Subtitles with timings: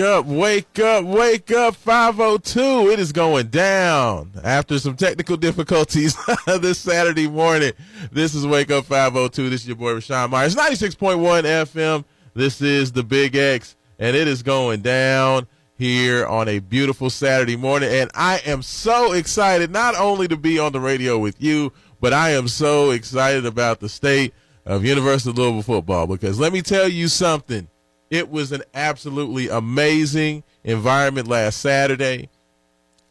[0.00, 2.88] Wake up, wake up, wake up, 502.
[2.90, 6.16] It is going down after some technical difficulties
[6.46, 7.72] this Saturday morning.
[8.10, 9.50] This is Wake Up 502.
[9.50, 12.06] This is your boy Raashaan Myers, 96.1 FM.
[12.32, 15.46] This is the Big X, and it is going down
[15.76, 17.90] here on a beautiful Saturday morning.
[17.92, 22.14] And I am so excited not only to be on the radio with you, but
[22.14, 24.32] I am so excited about the state
[24.64, 27.68] of University of Louisville football because let me tell you something
[28.10, 32.28] it was an absolutely amazing environment last Saturday.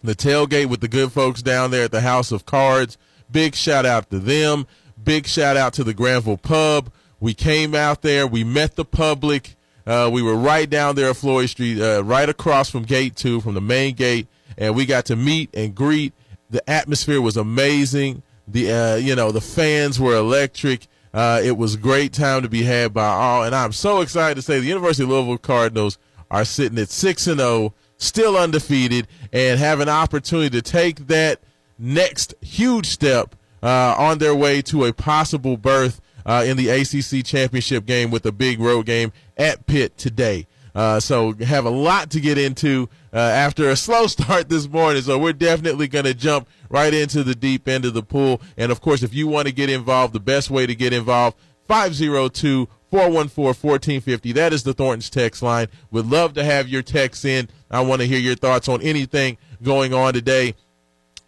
[0.04, 2.98] The tailgate with the good folks down there at the House of Cards.
[3.32, 4.68] Big shout out to them.
[5.02, 6.92] Big shout out to the Granville Pub.
[7.20, 8.28] We came out there.
[8.28, 9.56] We met the public.
[9.86, 13.42] Uh, we were right down there at Floyd Street, uh, right across from Gate 2,
[13.42, 14.28] from the main gate,
[14.58, 16.14] and we got to meet and greet.
[16.50, 18.22] The atmosphere was amazing.
[18.48, 20.88] The uh, you know the fans were electric.
[21.14, 24.36] Uh, it was a great time to be had by all, and I'm so excited
[24.36, 25.98] to say the University of Louisville Cardinals
[26.30, 31.08] are sitting at six and zero, oh, still undefeated, and have an opportunity to take
[31.08, 31.40] that
[31.80, 37.26] next huge step uh, on their way to a possible berth uh, in the ACC
[37.26, 40.46] championship game with a big road game at Pitt today.
[40.80, 45.02] Uh, so have a lot to get into uh, after a slow start this morning.
[45.02, 48.42] So we're definitely going to jump right into the deep end of the pool.
[48.56, 51.36] And of course, if you want to get involved, the best way to get involved,
[51.68, 54.32] 502 414 1450.
[54.32, 55.68] That is the Thornton's text line.
[55.92, 57.50] Would love to have your texts in.
[57.70, 60.56] I want to hear your thoughts on anything going on today,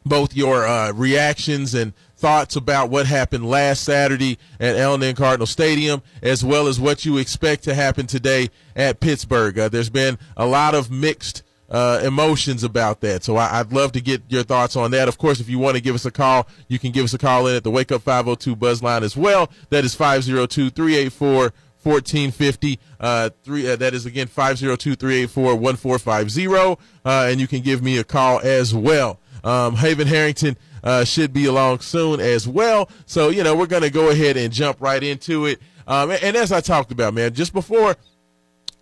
[0.05, 1.91] both your uh, reactions and
[2.21, 7.17] thoughts about what happened last Saturday at L&N Cardinal Stadium, as well as what you
[7.17, 9.57] expect to happen today at Pittsburgh.
[9.57, 13.23] Uh, there's been a lot of mixed uh, emotions about that.
[13.23, 15.07] So I, would love to get your thoughts on that.
[15.07, 17.17] Of course, if you want to give us a call, you can give us a
[17.17, 19.49] call in at the Wake Up 502 Buzz line as well.
[19.69, 21.53] That is 502 384
[21.83, 22.79] 1450.
[22.99, 26.77] Uh, three, uh, that is again 502 384 1450.
[27.03, 29.19] Uh, and you can give me a call as well.
[29.43, 32.89] Um, Haven Harrington uh, should be along soon as well.
[33.05, 35.59] So, you know, we're going to go ahead and jump right into it.
[35.87, 37.95] Um, and, and, as I talked about, man, just before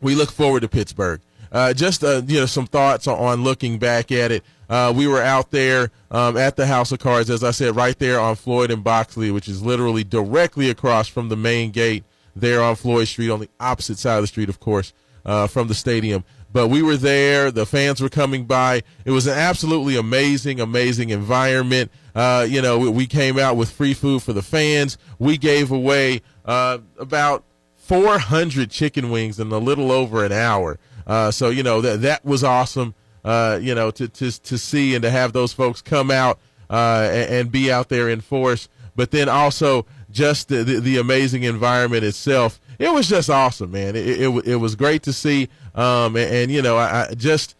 [0.01, 4.11] we look forward to Pittsburgh, uh, just uh, you know some thoughts on looking back
[4.11, 4.43] at it.
[4.69, 7.97] Uh, we were out there um, at the House of Cards, as I said, right
[7.97, 12.03] there on Floyd and Boxley, which is literally directly across from the main gate
[12.35, 14.93] there on Floyd Street, on the opposite side of the street, of course,
[15.25, 16.23] uh, from the stadium.
[16.51, 17.51] But we were there.
[17.51, 18.81] The fans were coming by.
[19.05, 21.91] It was an absolutely amazing, amazing environment.
[22.15, 24.97] Uh, you know, we, we, came out with free food for the fans.
[25.19, 27.43] We gave away uh, about
[27.75, 30.79] 400 chicken wings in a little over an hour.
[31.05, 32.93] Uh, so you know that that was awesome.
[33.25, 37.09] Uh, you know to to to see and to have those folks come out uh,
[37.11, 38.69] and, and, be out there in force.
[38.95, 42.59] But then also just the, the, the amazing environment itself.
[42.79, 43.95] It was just awesome, man.
[43.95, 45.49] It it, it was great to see.
[45.75, 47.55] Um, and, and you know I, I, just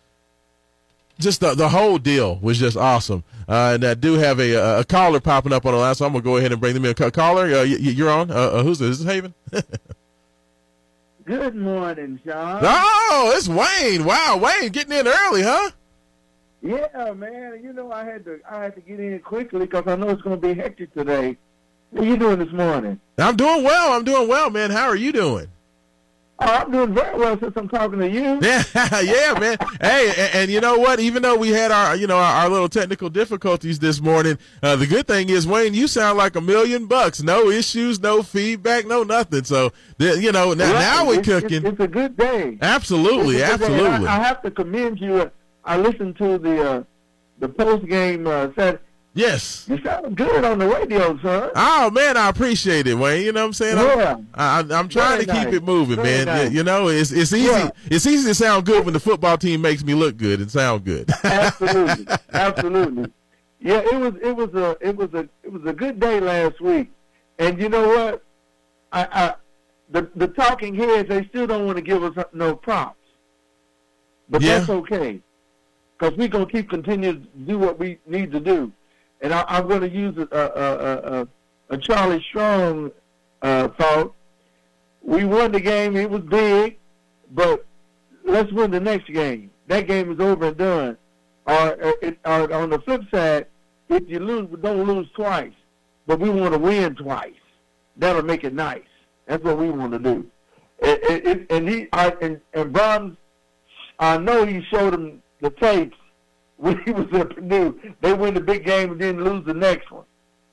[1.19, 3.25] just the, the whole deal was just awesome.
[3.47, 6.13] Uh, and I do have a, a caller popping up on the line, so I'm
[6.13, 6.93] gonna go ahead and bring them in.
[6.93, 8.31] Caller, uh, you, are on.
[8.31, 8.91] Uh, uh, who's this?
[8.91, 9.33] Is this Haven?
[11.25, 12.61] Good morning, Sean.
[12.63, 14.05] Oh, it's Wayne.
[14.05, 15.71] Wow, Wayne getting in early, huh?
[16.61, 17.59] Yeah, man.
[17.61, 20.21] You know, I had to I had to get in quickly because I know it's
[20.21, 21.37] going to be hectic today.
[21.91, 22.99] What are you doing this morning?
[23.17, 23.93] I'm doing well.
[23.93, 24.71] I'm doing well, man.
[24.71, 25.47] How are you doing?
[26.41, 28.39] Oh, I'm doing very well since I'm talking to you.
[28.49, 29.57] Yeah, yeah, man.
[29.81, 31.01] hey, and, and, you know what?
[31.01, 34.77] Even though we had our, you know, our, our little technical difficulties this morning, uh,
[34.77, 37.21] the good thing is, Wayne, you sound like a million bucks.
[37.21, 39.43] No issues, no feedback, no nothing.
[39.43, 40.79] So, you know, now, right.
[40.79, 41.65] now we're cooking.
[41.65, 42.57] It's, it's, a good day.
[42.61, 44.07] Absolutely, absolutely.
[44.07, 45.29] I, I, have to commend you.
[45.65, 46.83] I listened to the uh,
[47.39, 48.81] the post game uh, set
[49.13, 49.65] Yes.
[49.67, 51.49] You sound good on the radio, son.
[51.55, 53.25] Oh man, I appreciate it, Wayne.
[53.25, 53.77] You know what I'm saying?
[53.77, 54.15] Yeah.
[54.35, 55.45] I'm, I, am trying Very to nice.
[55.45, 56.25] keep it moving, Very man.
[56.25, 56.51] Nice.
[56.51, 57.49] You know, it's it's easy.
[57.49, 57.71] Yeah.
[57.85, 60.85] It's easy to sound good when the football team makes me look good and sound
[60.85, 61.09] good.
[61.23, 63.11] Absolutely, absolutely.
[63.59, 66.61] Yeah, it was it was a it was a it was a good day last
[66.61, 66.91] week,
[67.39, 68.23] and you know what?
[68.91, 69.35] I, I
[69.89, 72.99] the the talking heads they still don't want to give us no props,
[74.29, 74.59] but yeah.
[74.59, 75.19] that's okay,
[75.97, 78.71] because we're gonna keep continuing to do what we need to do
[79.21, 81.27] and I, am going to use a, a, a,
[81.69, 82.91] a Charlie Strong
[83.41, 84.15] uh, thought.
[85.01, 86.77] We won the game; it was big,
[87.31, 87.65] but
[88.25, 89.51] let's win the next game.
[89.67, 90.97] That game is over and done.
[91.45, 93.47] Or, or, or on the flip side,
[93.87, 95.53] if you lose, don't lose twice.
[96.05, 97.33] But we want to win twice.
[97.97, 98.81] That'll make it nice.
[99.27, 100.25] That's what we want to do.
[100.81, 103.17] And, he I, and, and Brohm,
[103.99, 105.97] I know he showed him the tapes
[106.59, 107.79] when he was at Purdue.
[108.01, 110.05] They win the big game and then lose the next one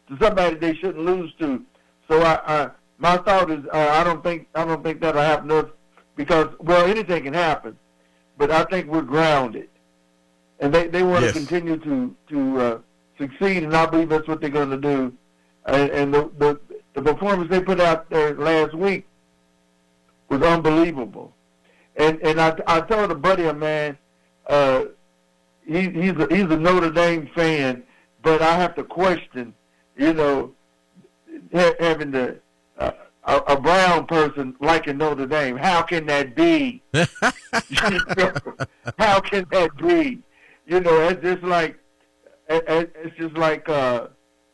[0.09, 1.63] to somebody they shouldn't lose to.
[2.09, 5.49] So I, I my thought is uh, I don't think I don't think that'll happen
[5.49, 5.71] to us
[6.15, 7.77] because well anything can happen.
[8.39, 9.69] but I think we're grounded,
[10.61, 11.33] and they they want Yes.
[11.35, 12.79] to continue to to uh,
[13.19, 15.13] succeed, and I believe that's what they're going to do.
[15.67, 16.61] And, and the, the
[16.95, 19.07] the performance they put out there last week
[20.29, 21.35] was unbelievable.
[21.97, 23.99] And and I I told a buddy of mine,
[24.49, 24.85] uh,
[25.67, 27.83] he he's a, he's a Notre Dame fan,
[28.23, 29.55] but I have to question,
[29.97, 30.53] you know,
[31.55, 32.39] ha- having the
[32.79, 32.93] uh,
[33.25, 35.57] a, a brown person liking Notre Dame.
[35.57, 36.83] How can that be?
[38.99, 40.23] How can that be?
[40.67, 41.77] You know, it's just like
[42.49, 44.09] it- it- it's just like uh,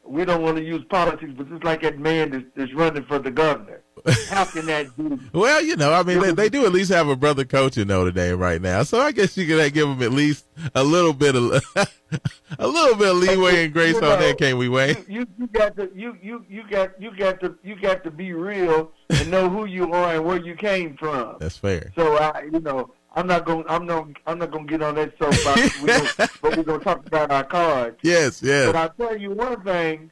[0.04, 3.18] we don't want to use politics, but it's like that man that's, that's running for
[3.18, 3.81] the governor.
[4.28, 5.18] How can that be?
[5.32, 7.88] Well, you know, I mean, they, they do at least have a brother coach in
[7.88, 10.82] Notre Dame right now, so I guess you could uh, give them at least a
[10.84, 11.62] little bit of
[12.58, 14.96] a little bit of leeway and grace You on that, can't we, Wayne?
[15.08, 18.10] You, you you got to you you you got you got to you got to
[18.10, 21.36] be real and know who you are and where you came from.
[21.38, 21.92] That's fair.
[21.94, 23.64] So I, you know, I'm not going.
[23.68, 24.08] I'm not.
[24.26, 25.80] I'm not going to get on that soapbox.
[25.80, 26.08] we gonna,
[26.42, 27.98] but we're going to talk about our cards.
[28.02, 28.72] Yes, yes.
[28.72, 28.90] But yes.
[28.98, 30.10] I tell you one thing.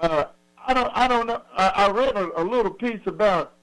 [0.00, 0.24] Uh,
[0.68, 0.90] I don't.
[0.94, 1.42] I don't know.
[1.56, 3.54] I, I read a, a little piece about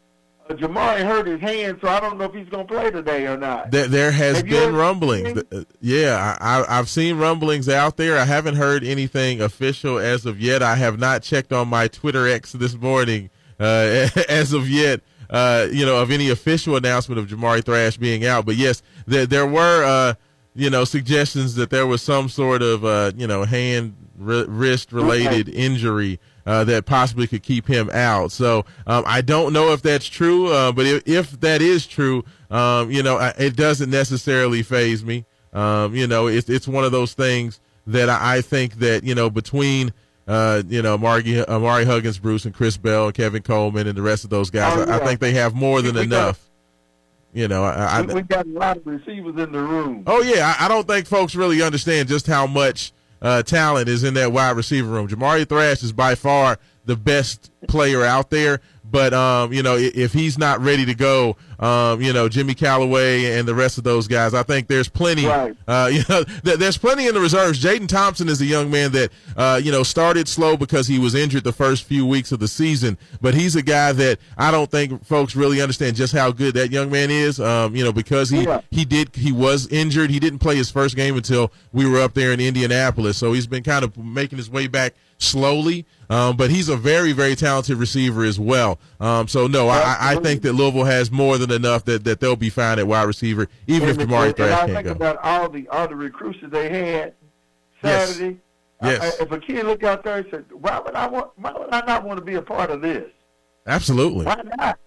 [0.50, 3.28] uh, Jamari hurt his hand, so I don't know if he's going to play today
[3.28, 3.70] or not.
[3.70, 5.44] There, there has Have been rumblings.
[5.52, 8.18] Uh, Yeah, I, I've seen rumblings out there.
[8.18, 10.64] I haven't heard anything official as of yet.
[10.64, 15.02] I have not checked on my Twitter X this morning uh, as of yet.
[15.30, 18.46] Uh, you know, of any official announcement of Jamari Thrash being out.
[18.46, 20.14] But yes, there, there were, uh,
[20.54, 24.92] you know, suggestions that there was some sort of, uh, you know, hand ri wrist
[24.92, 28.32] related injury uh, that possibly could keep him out.
[28.32, 32.24] So um, I don't know if that's true, uh, but if, if that is true,
[32.52, 35.26] um, you know, I- it doesn't necessarily phase me.
[35.54, 39.16] Um, you know, it's it's one of those things that I, I think that you
[39.16, 39.94] know between.
[40.28, 44.02] Uh, you know, Margie, Ahmari Huggins, Bruce, and Chris Bell, and Kevin Coleman, and the
[44.02, 44.76] rest of those guys.
[44.76, 46.40] Oh, I, I think they have more than We got- enough.
[47.32, 50.02] You know, I, I, we got a lot of receivers in the room.
[50.08, 52.92] Oh yeah, I, I don't think folks really understand just how much
[53.22, 55.08] uh, talent is in that wide receiver room.
[55.08, 60.14] Jamari Thrash is by far the best player out there, but um, you know if
[60.14, 64.08] he's not ready to go, um, you know Jimmy Calloway and the rest of those
[64.08, 65.26] guys, I think there's plenty.
[65.26, 65.56] Right.
[65.68, 67.64] Uh, you know, th- there's plenty in the reserves.
[67.64, 71.16] Jadon Thompson is a young man that uh, you know started slow because he was
[71.16, 74.70] injured the first few weeks of the season, but he's a guy that I don't
[74.70, 77.40] think folks really understand just how good that young man is.
[77.40, 78.62] Um, you know, because he Yeah.
[78.72, 80.10] he did he was injured.
[80.10, 83.48] He didn't play his first game until we were up there in Indianapolis, so he's
[83.48, 85.86] been kind of making his way back slowly.
[86.10, 88.80] Um, but he's a very very talented receiver as well.
[89.00, 92.36] Um, so no, I, I think that Louisville has more than enough that, that they'll
[92.36, 94.92] be fine at wide receiver, even if and, Jamari and Thrash I can't think go.
[94.92, 97.14] about all the all the recruits that they had
[97.84, 98.10] Yes.
[98.16, 98.40] Saturday.
[98.84, 99.02] Yes.
[99.02, 101.32] I, I- if a kid looked out there and said, "Why would I want?
[101.38, 103.10] Why would I not want to be a part of this?
[103.66, 104.26] Absolutely.
[104.26, 104.80] Why not?"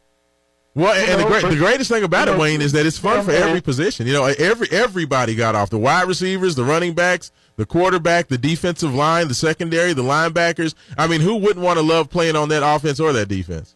[0.74, 2.86] Well, You and the, great, but- the greatest thing about it, know, Wayne, is that
[2.86, 3.42] it's fun yeah, for man.
[3.48, 4.06] every position.
[4.06, 5.70] You know, every everybody got off.
[5.70, 10.74] The wide receivers, the running backs, the quarterback, the defensive line, the secondary, the linebackers.
[10.96, 13.74] I mean, who wouldn't want to love playing on that offense or that defense?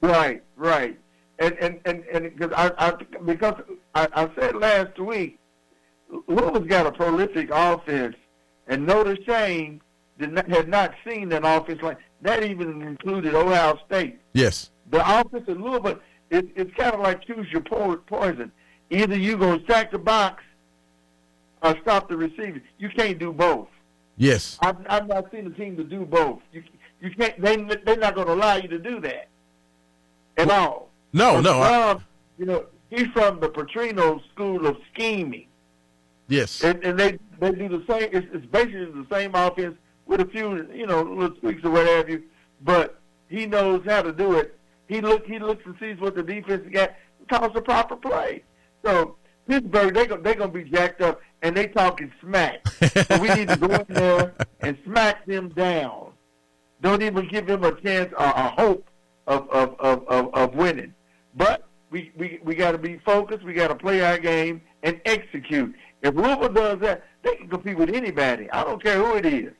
[0.00, 0.98] Right, right.
[1.38, 2.92] And and and and because I, I
[3.26, 3.54] because
[3.94, 5.38] I, I said last week,
[6.28, 8.16] Louisville's got a prolific offense,
[8.66, 9.82] and Notre Dame
[10.18, 12.42] did not, had not seen that offense like that.
[12.42, 14.18] Even included Ohio State.
[14.32, 14.70] Yes.
[14.90, 16.00] The offense in Louisville,
[16.30, 18.50] it, it's kind of like choose your poison.
[18.88, 20.42] Either you gonna stack the box
[21.62, 22.60] or stop the receiver.
[22.78, 23.68] You can't do both.
[24.16, 24.58] Yes.
[24.60, 26.40] I've, I've not seen a team to do both.
[26.52, 26.62] You
[27.00, 27.40] you can't.
[27.40, 29.28] They they're not going to allow you to do that
[30.36, 30.90] at all.
[31.12, 31.62] No, But no.
[31.62, 31.96] I,
[32.38, 35.46] you know, he's from the Petrino school of scheming,
[36.28, 36.62] yes.
[36.62, 38.10] and and they they do the same.
[38.12, 39.76] It's, it's basically the same offense
[40.06, 42.22] with a few you know little tweaks or what have you.
[42.62, 44.58] But he knows how to do it.
[44.88, 48.42] He look he looks and sees what the defense got, and calls the proper play.
[48.84, 49.16] So
[49.50, 52.66] Pittsburgh, they go they gonna be jacked up, and they talking smack.
[52.68, 56.12] So we need to go in there and smack them down.
[56.82, 58.88] Don't even give them a chance or a hope
[59.26, 60.94] of of, of, of, of winning.
[61.34, 63.42] But we, we, we got to be focused.
[63.42, 65.74] We got to play our game and execute.
[66.02, 68.48] If Louisville does that, they can compete with anybody.
[68.52, 69.52] I don't care who it is.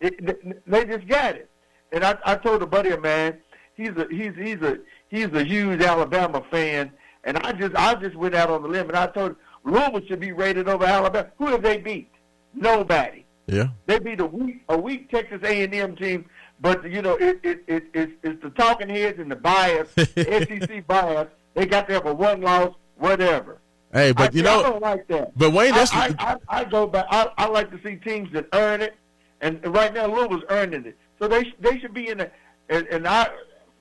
[0.00, 1.50] It, they just got it.
[1.92, 3.38] And I, I told a buddy of mine,
[3.76, 4.78] he's a he's he's a
[5.08, 6.90] he's a huge Alabama fan,
[7.26, 10.20] and I just I just went out on the limb and I told Louisville should
[10.20, 11.28] be rated over Alabama.
[11.38, 12.10] Who have they beat?
[12.54, 13.24] Nobody.
[13.46, 13.68] Yeah.
[13.86, 16.24] They beat a weak a weak Texas A and M team,
[16.60, 20.46] but you know it it, it it's, it's the talking heads and the bias, the
[20.48, 21.28] SEC bias.
[21.54, 23.58] They got there for one loss, whatever.
[23.92, 25.36] Hey, but I, you I know, don't like that.
[25.38, 27.06] but Wayne, that's I, I, I, I go back.
[27.10, 28.94] I, I like to see teams that earn it,
[29.40, 32.30] and right now Louisville's earning it, so they they should be in the.
[32.68, 33.28] And, and I,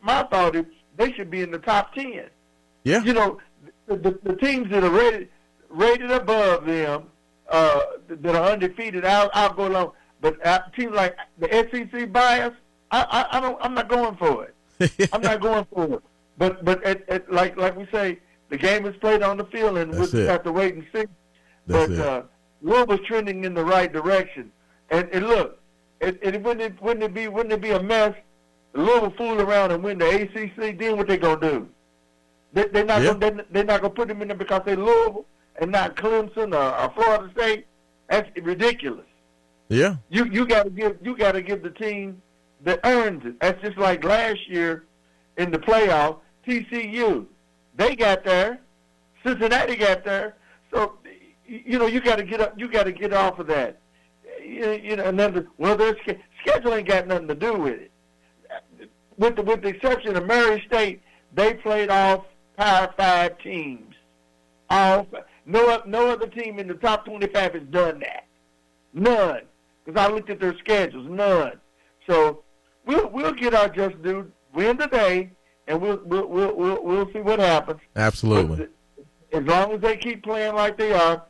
[0.02, 2.26] my thought is they should be in the top ten.
[2.86, 3.04] Yeah.
[3.04, 3.40] You know,
[3.88, 5.28] the, the, the teams that are rated
[5.70, 7.08] rated above them
[7.50, 9.92] uh, that are undefeated, I'll, I'll go along.
[10.22, 12.54] But uh, teams like the SEC bias,
[12.92, 13.02] I,
[13.32, 13.58] I, I don't.
[13.62, 15.10] I'm not going for it.
[15.14, 16.04] I'm not going for it.
[16.38, 19.78] But but it, it, like like we say, the game is played on the field,
[19.78, 20.30] and we'll just it.
[20.30, 21.06] have to wait and see.
[21.68, 22.00] That's but it.
[22.00, 22.22] uh,
[22.62, 24.52] Louisville's trending in the right direction.
[24.90, 25.60] And, and look,
[26.02, 28.14] it, it wouldn't it wouldn't it be wouldn't it be a mess?
[28.74, 30.78] Louisville fool around and win the ACC.
[30.78, 31.70] Then what they gonna do?
[32.56, 33.14] They, they're not Yeah.
[33.14, 35.26] gonna they're, they're not gonna put them in there because they Louisville
[35.62, 37.68] and not Clemson or, or Florida State.
[38.10, 39.06] That's ridiculous.
[39.70, 39.98] yeah.
[40.10, 42.22] You you got to give you got to give the team
[42.64, 43.40] that earns it.
[43.40, 44.86] That's just like last year
[45.38, 46.18] in the playoff.
[46.48, 47.26] TCU,
[47.76, 48.60] they got there.
[49.26, 50.36] Cincinnati got there.
[50.74, 50.94] So
[51.48, 52.54] you know you got to get up.
[52.58, 53.80] You got to get off of that.
[54.42, 55.96] You, you know, and then the, well, their
[56.42, 57.92] schedule ain't got nothing to do with it.
[59.18, 61.02] With the with the exception of Murray State,
[61.34, 62.26] they played off
[62.58, 63.96] Power Five teams.
[64.70, 65.08] All
[65.46, 68.26] no no other team in the top twenty five has done that.
[68.94, 69.42] None.
[69.84, 71.08] Because I looked at their schedules.
[71.10, 71.60] None.
[72.08, 72.44] So
[72.86, 74.32] we'll we'll get our just due.
[74.54, 75.32] Win today,
[75.68, 77.82] and we'll we'll we'll we'll, we'll see what happens.
[77.96, 78.58] Absolutely.
[78.58, 78.70] But
[79.38, 81.24] as long as they keep playing like they are,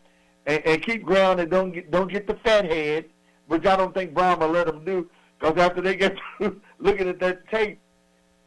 [0.46, 3.06] and, and keep ground and don't get don't get the fat head,
[3.48, 5.10] which I don't think Brohm will let them do.
[5.40, 7.80] Because after they get through looking at that tape,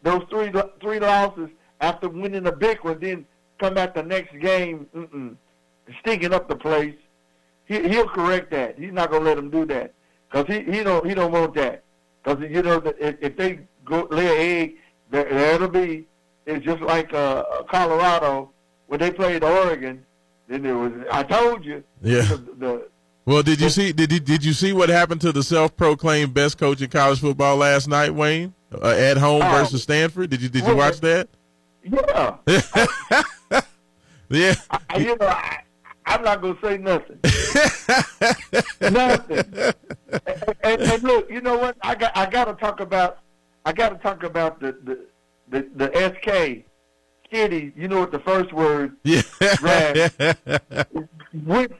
[0.03, 3.27] those three three losses after winning a big one, then
[3.59, 5.37] come back the next game, mm-mm,
[6.01, 6.95] stinking up the place.
[7.67, 8.79] He, he'll correct that.
[8.79, 9.93] He's not gonna let them do that
[10.31, 11.83] because he he don't he don't want that.
[12.25, 14.77] Because you know that if, if they go lay an egg,
[15.11, 16.07] there, there'll be.
[16.47, 18.51] It's just like uh, Colorado
[18.87, 20.05] when they played Oregon.
[20.49, 21.85] Then there was I told you.
[22.03, 22.23] Yeah.
[22.23, 22.89] The, the,
[23.27, 23.93] Well, did you see?
[23.93, 27.57] Did you, did you see what happened to the self-proclaimed best coach in college football
[27.57, 28.55] last night, Wayne?
[28.73, 29.51] Uh, at home Oh.
[29.51, 30.31] versus Stanford.
[30.31, 31.29] Did you did you watch that?
[31.91, 33.61] Yeah.
[34.31, 34.55] Yeah.
[34.91, 35.61] I, you know, I,
[36.05, 37.19] I'm not gonna say nothing.
[38.93, 39.73] nothing.
[40.27, 41.77] And, and, and look, you know what?
[41.81, 43.21] I got I got to talk about
[43.65, 45.07] I got to talk about the the
[45.49, 46.67] the, the SK
[47.31, 47.73] Kitty.
[47.75, 49.23] You know what the first word Yeah.
[51.47, 51.73] went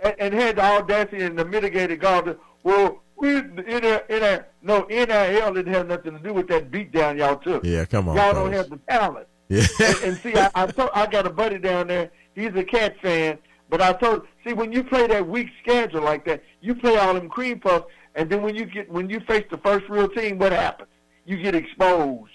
[0.00, 2.24] and, and had the audacity and the mitigated guard.
[2.24, 6.48] to, Well, we in a, in a, no NIL didn't have nothing to do with
[6.48, 7.64] that beatdown y'all took.
[7.64, 7.84] yeah.
[7.84, 8.16] Come on.
[8.16, 9.28] y'all don't have the talent.
[9.52, 9.66] Yeah.
[9.86, 12.10] and, and see, I, I told I got a buddy down there.
[12.34, 16.24] He's a cat fan, but I told see when you play that weak schedule like
[16.24, 19.44] that, you play all them cream puffs, and then when you get when you face
[19.50, 20.88] the first real team, what happens?
[21.26, 22.32] You get exposed.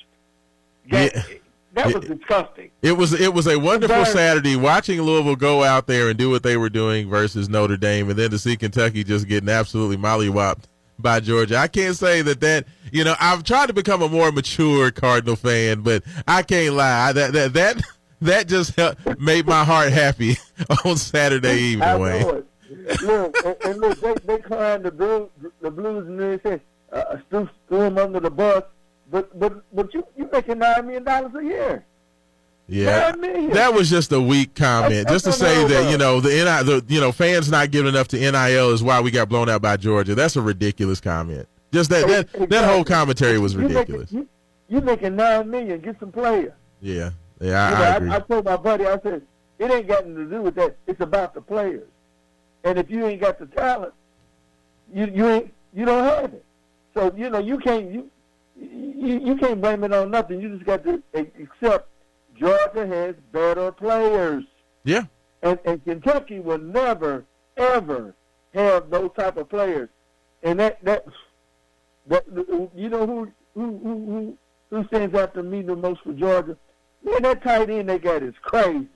[0.92, 1.24] That, Yeah.
[1.74, 2.72] that was disgusting.
[2.82, 4.06] It was it was a wonderful.
[4.06, 8.10] Saturday watching Louisville go out there and do what they were doing versus Notre Dame,
[8.10, 10.64] and then to see Kentucky just getting absolutely mollywopped
[11.00, 11.58] by Georgia.
[11.58, 15.36] I can't say that that you know I've tried to become a more mature Cardinal
[15.36, 17.82] fan, but I can't lie that that that
[18.22, 20.38] that just helped, made my heart happy
[20.86, 21.88] on Saturday evening.
[21.88, 22.22] I Wayne.
[22.22, 23.02] know it.
[23.02, 25.30] Look, and, and look, they they climbed the blues,
[25.62, 26.62] the blues, and they said
[26.92, 28.64] uh, threw, threw them under the bus.
[29.10, 31.86] But but but you you making nine million dollars a year.
[32.70, 33.14] Yeah,
[33.54, 36.84] that was just a weak comment, just to say that you know the, NI, the
[36.94, 39.78] you know fans not giving enough to NIL is why we got blown out by
[39.78, 40.16] Georgia.
[40.16, 41.48] That's a ridiculous comment.
[41.72, 44.12] Just that that, that whole commentary was You making- ridiculous.
[44.12, 44.28] You,
[44.68, 45.80] you making nine million?
[45.80, 46.52] Get some players.
[46.82, 48.10] Yeah, yeah, You I, know, I agree.
[48.10, 49.22] I, I told my buddy, I said,
[49.60, 50.76] it ain't got nothing to do with that.
[50.88, 51.88] It's about the players.
[52.66, 53.94] And if you ain't got the talent,
[54.94, 56.44] you you ain't you don't have it.
[56.94, 58.12] So you know you can't you
[58.60, 60.42] you, you can't blame it on nothing.
[60.42, 61.88] You just got to accept
[62.40, 64.44] Georgia has better players,
[64.84, 65.04] yeah,
[65.42, 67.26] and and Kentucky will never
[67.58, 68.14] ever
[68.54, 69.90] have those type of players.
[70.44, 71.06] And that that
[72.08, 72.26] that
[72.76, 74.38] you know who who who who,
[74.70, 76.58] who stands out to me the most for Georgia?
[77.04, 78.88] Man, that tight end they got is crazy.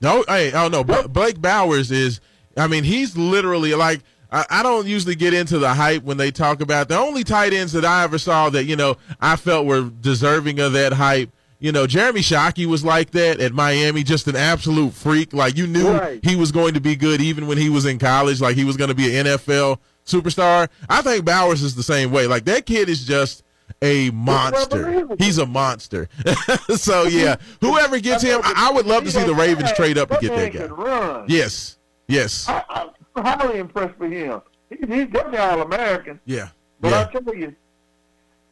[0.00, 2.20] no, hey, oh no, Bla- Blake Bowers is.
[2.56, 4.00] I mean, he's literally like.
[4.32, 7.52] I, I don't usually get into the hype when they talk about the only tight
[7.52, 11.30] ends that I ever saw that you know I felt were deserving of that hype.
[11.60, 15.32] You know, Jeremy Shockey was like that at Miami, just an absolute freak.
[15.34, 16.18] Like you knew Right.
[16.24, 18.40] he was going to be good even when he was in college.
[18.40, 20.68] Like he was going to be an NFL superstar.
[20.88, 22.26] I think Bowers is the same way.
[22.26, 23.44] Like that kid is just
[23.82, 25.06] a monster.
[25.18, 26.08] He's a monster.
[26.76, 30.20] so yeah, whoever gets him, I, would love to see the Ravens trade up and
[30.20, 31.24] get that guy.
[31.28, 34.40] Yes, yes, I, I'm highly impressed with him.
[34.70, 36.20] He, he's definitely all American.
[36.24, 36.48] yeah,
[36.80, 37.00] But yeah.
[37.14, 37.54] I tell you,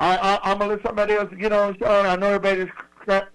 [0.00, 1.98] I, I, I'm gonna let somebody else get on the show.
[1.98, 2.68] And I know everybody's
[3.08, 3.28] cra-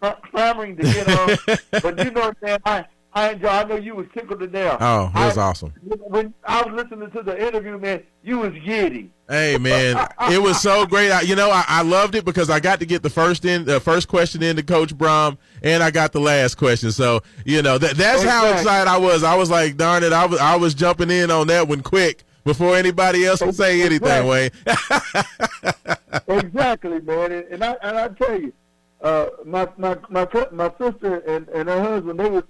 [0.00, 2.58] cra- clamoring to get on, but you know what I'm saying.
[2.64, 3.48] I I enjoy.
[3.48, 4.78] I know you was tickled to death.
[4.80, 5.72] Oh, it was I, awesome.
[5.82, 9.10] When I was listening to the interview, man, you was giddy.
[9.28, 11.10] Hey man, it was so great.
[11.10, 13.64] I, you know, I, I, loved it because I got to get the first in,
[13.66, 16.92] the first question in to Coach Brohm, and I got the last question.
[16.92, 18.48] So you know that that's exactly.
[18.50, 19.24] how excited I was.
[19.24, 22.24] I was like, darn it, I was I was jumping in on that one quick
[22.44, 24.50] before anybody else would say anything, Wayne.
[26.28, 27.32] exactly, man.
[27.50, 28.52] And I and I tell you,
[29.00, 32.44] uh, my my my my sister and and her husband, they was,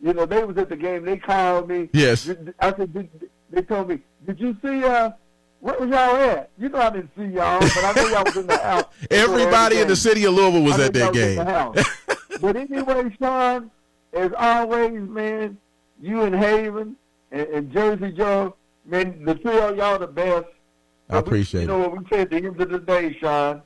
[0.00, 1.04] you know, they was at the game.
[1.04, 1.88] They called me.
[1.92, 2.30] Yes.
[2.60, 4.84] I said, did, they told me, did you see?
[4.84, 5.10] uh
[5.60, 6.50] where was y'all at?
[6.56, 8.84] You know I didn't see y'all, but I know y'all was in the house.
[9.10, 11.44] Everybody in the city of Louisville was at that game.
[12.40, 13.70] but anyway, Sean,
[14.12, 15.58] as always, man,
[16.00, 16.96] you and Haven
[17.32, 20.46] and, and Jersey Joe, man, the three of y'all the best.
[21.10, 23.62] I appreciate we, you know what we said at the end of the day, Sean.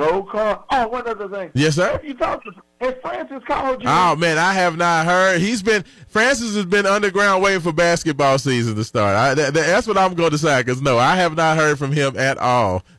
[0.00, 0.64] Go car.
[0.70, 1.50] Oh, one other thing.
[1.52, 1.92] Yes, sir.
[1.92, 3.88] Have you talked to has Francis called you?
[3.90, 5.42] Oh man, I have not heard.
[5.42, 9.14] He's been Francis has been underground waiting for basketball season to start.
[9.14, 10.62] I, that, that's what I'm going to say.
[10.62, 12.82] Because no, I have not heard from him at all.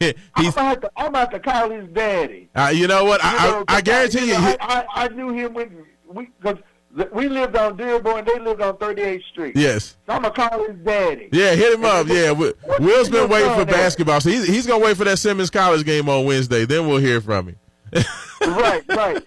[0.00, 2.48] I'm about, to, I'm about to call his daddy.
[2.56, 3.22] Uh, you know what?
[3.22, 4.34] You I, know, I, I, guarantee you.
[4.34, 6.58] I, I, I knew him when we because
[7.12, 8.24] we lived on Dearborn.
[8.24, 9.56] They lived on 38th Street.
[9.56, 9.96] Yes.
[10.06, 11.28] So I'm gonna call his daddy.
[11.32, 12.06] Yeah, hit him up.
[12.08, 15.84] Yeah, Will's been waiting for basketball, so he's, he's gonna wait for that Simmons College
[15.84, 16.64] game on Wednesday.
[16.64, 17.56] Then we'll hear from him.
[18.42, 19.24] right, right,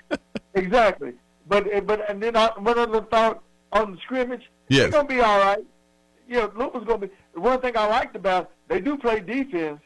[0.53, 1.13] exactly.
[1.47, 4.43] But eh, but and then I, one other thought on the scrimmage.
[4.69, 4.85] Yes.
[4.85, 5.65] It's gonna be all right.
[6.27, 7.09] You know, Luke gonna be.
[7.33, 9.81] One thing I liked about they do play defense.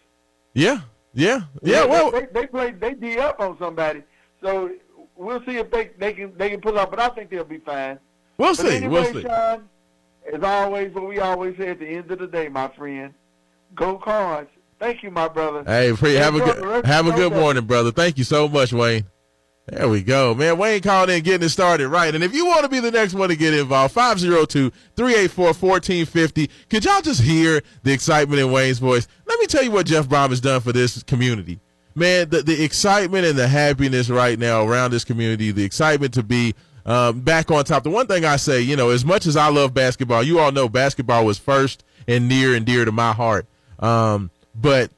[0.54, 0.82] Yeah,
[1.14, 1.82] yeah, yeah.
[1.82, 4.04] yeah well, they, they play they d up on somebody.
[4.42, 4.72] So
[5.16, 7.60] we'll see if they they can they can pull up, but I think they'll be
[7.60, 8.00] fine.
[8.38, 8.78] We'll but see.
[8.78, 9.22] Anyway, we'll see.
[9.22, 9.70] Sean,
[10.34, 13.14] as always, what we always say at the end of the day, my friend,
[13.74, 14.50] go cards.
[14.80, 15.64] Thank you, my brother.
[15.66, 17.92] Hey, pre, have a good have a good morning, brother.
[17.92, 19.06] Thank you so much, Wayne.
[19.68, 20.60] There we go, man.
[20.60, 22.14] Wayne called in getting it started right.
[22.14, 26.50] And if you want to be the next one to get involved, 502-384-1450.
[26.70, 29.08] Could y'all just hear the excitement in Wayne's voice?
[29.26, 31.60] Let me tell you what Jeff Brohm has done for this community
[31.96, 36.24] man, the, the excitement and the happiness right now around this community, the excitement to
[36.24, 36.54] be
[36.86, 37.84] um, back on top.
[37.84, 40.52] The one thing I say, you know, as much as I love basketball, you all
[40.52, 43.48] know basketball was first and near and dear to my heart.
[43.80, 44.92] Um, but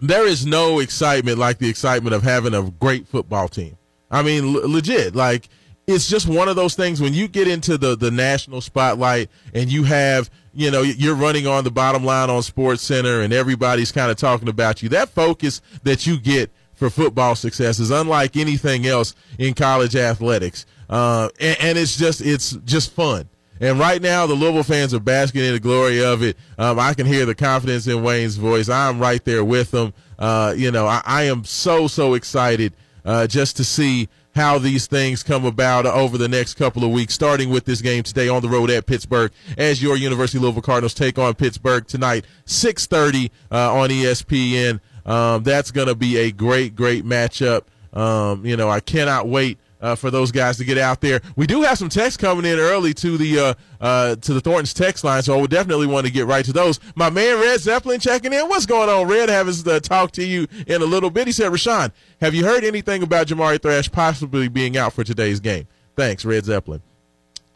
[0.00, 3.76] there is no excitement like the excitement of having a great football team.
[4.10, 5.48] I mean, l- legit, like
[5.86, 9.70] it's just one of those things when you get into the the national spotlight and
[9.70, 13.92] you have you know you're running on the bottom line on sports center and everybody's
[13.92, 14.88] kind of talking about you.
[14.88, 20.64] That focus that you get for football success is unlike anything else in college athletics.
[20.88, 23.28] Uh, and, and, it's just it's just fun.
[23.60, 26.36] And right now the louisville fans are basking in the glory of it.
[26.58, 28.68] Um, i can hear the confidence in wayne's voice.
[28.68, 29.92] I'm right there with them.
[30.18, 34.86] Uh, you know I, I, am so so excited uh, just to see how these
[34.86, 38.42] things come about over the next couple of weeks, starting with this game today on
[38.42, 43.30] the road at Pittsburgh as your University of Louisville Cardinals take on Pittsburgh tonight, 6.30
[43.50, 44.80] uh, on ESPN.
[45.04, 47.62] Um, that's going to be a great, great matchup.
[47.92, 51.20] Um, you know, I cannot wait uh, for those guys to get out there.
[51.36, 54.74] We do have some texts coming in early to the uh, uh, to the Thornton's
[54.74, 56.80] text line, so I would definitely want to get right to those.
[56.94, 58.48] My man Red Zeppelin checking in.
[58.48, 59.28] What's going on, Red?
[59.28, 61.26] Having to talk to you in a little bit.
[61.26, 65.40] He said, Raashaan, have you heard anything about Jamari Thrash possibly being out for today's
[65.40, 65.66] game?
[65.96, 66.82] Thanks, Red Zeppelin.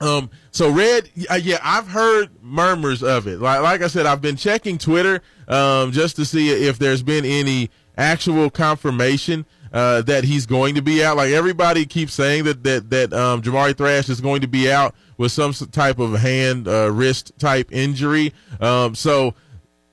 [0.01, 3.41] Um, so Red, uh, yeah, I've heard murmurs of it.
[3.41, 7.25] Like, like I said, I've been checking Twitter um, just to see if there's been
[7.25, 11.17] any actual confirmation uh, that he's going to be out.
[11.17, 14.95] Like everybody keeps saying that that that um, Jamari Thrash is going to be out
[15.19, 18.33] with some type of hand, uh, wrist type injury.
[18.61, 19.35] Um, so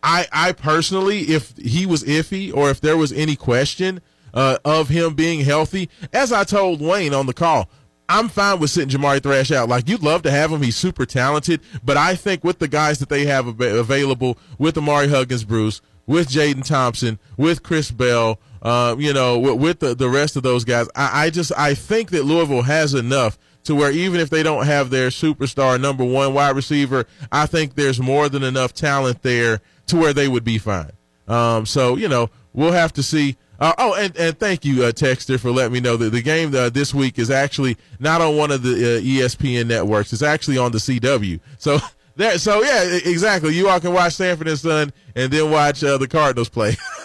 [0.04, 4.02] I I personally, if he was iffy or if there was any question
[4.36, 7.70] uh, of him being healthy, as I told Wayne on the call.
[8.10, 9.70] I'm fine with sitting Jamari Thrash out.
[9.70, 11.62] Like you'd love to have him; he's super talented.
[11.82, 15.82] But I think with the guys that they have av- available, with Ahmari Huggins, Bruce,
[16.06, 20.44] with Jadon Thompson, with Chris Bell, uh, you know, with, with, the, the rest of
[20.44, 20.88] those guys.
[20.96, 24.66] I, I just I think that Louisville has enough to where even if they don't
[24.66, 29.62] have their superstar number one wide receiver, I think there's more than enough talent there
[29.88, 30.92] to where they would be fine.
[31.28, 33.38] Um, so you know, we'll have to see.
[33.60, 36.54] Uh, oh, and, and thank you, uh, Texter, for letting me know that the game
[36.56, 40.12] uh, this week is actually not on one of the uh, ESPN networks.
[40.12, 41.40] It's actually on the CW.
[41.60, 41.78] So
[42.16, 43.56] there, so yeah, exactly.
[43.56, 46.76] You all can watch Sanford and Son and then watch uh, the Cardinals play.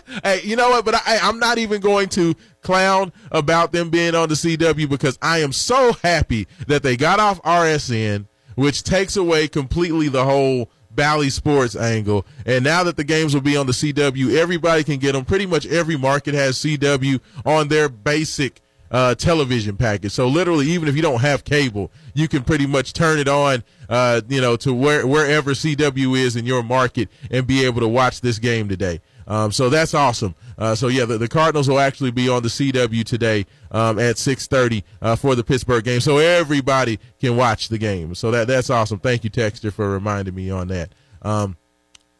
[0.24, 0.84] hey, you know what?
[0.84, 5.18] But I, I'm not even going to clown about them being on the CW because
[5.20, 10.70] I am so happy that they got off RSN, which takes away completely the whole
[10.90, 12.26] Bally Sports angle.
[12.46, 15.24] And now that the games will be on the CW, everybody can get them.
[15.24, 20.12] Pretty much every market has CW on their basic uh, television package.
[20.12, 23.64] So literally, even if you don't have cable, you can pretty much turn it on,
[23.88, 27.88] uh, you know, to where, wherever CW is in your market and be able to
[27.88, 29.00] watch this game today.
[29.26, 30.34] Um, so that's awesome.
[30.58, 34.16] Uh, so yeah, the, the, Cardinals will actually be on the CW today um, at
[34.16, 38.14] 6:30 uh, for the Pittsburgh game, so everybody can watch the game.
[38.14, 38.98] So that that's awesome.
[38.98, 40.94] Thank you, Texter, for reminding me on that.
[41.22, 41.56] Um,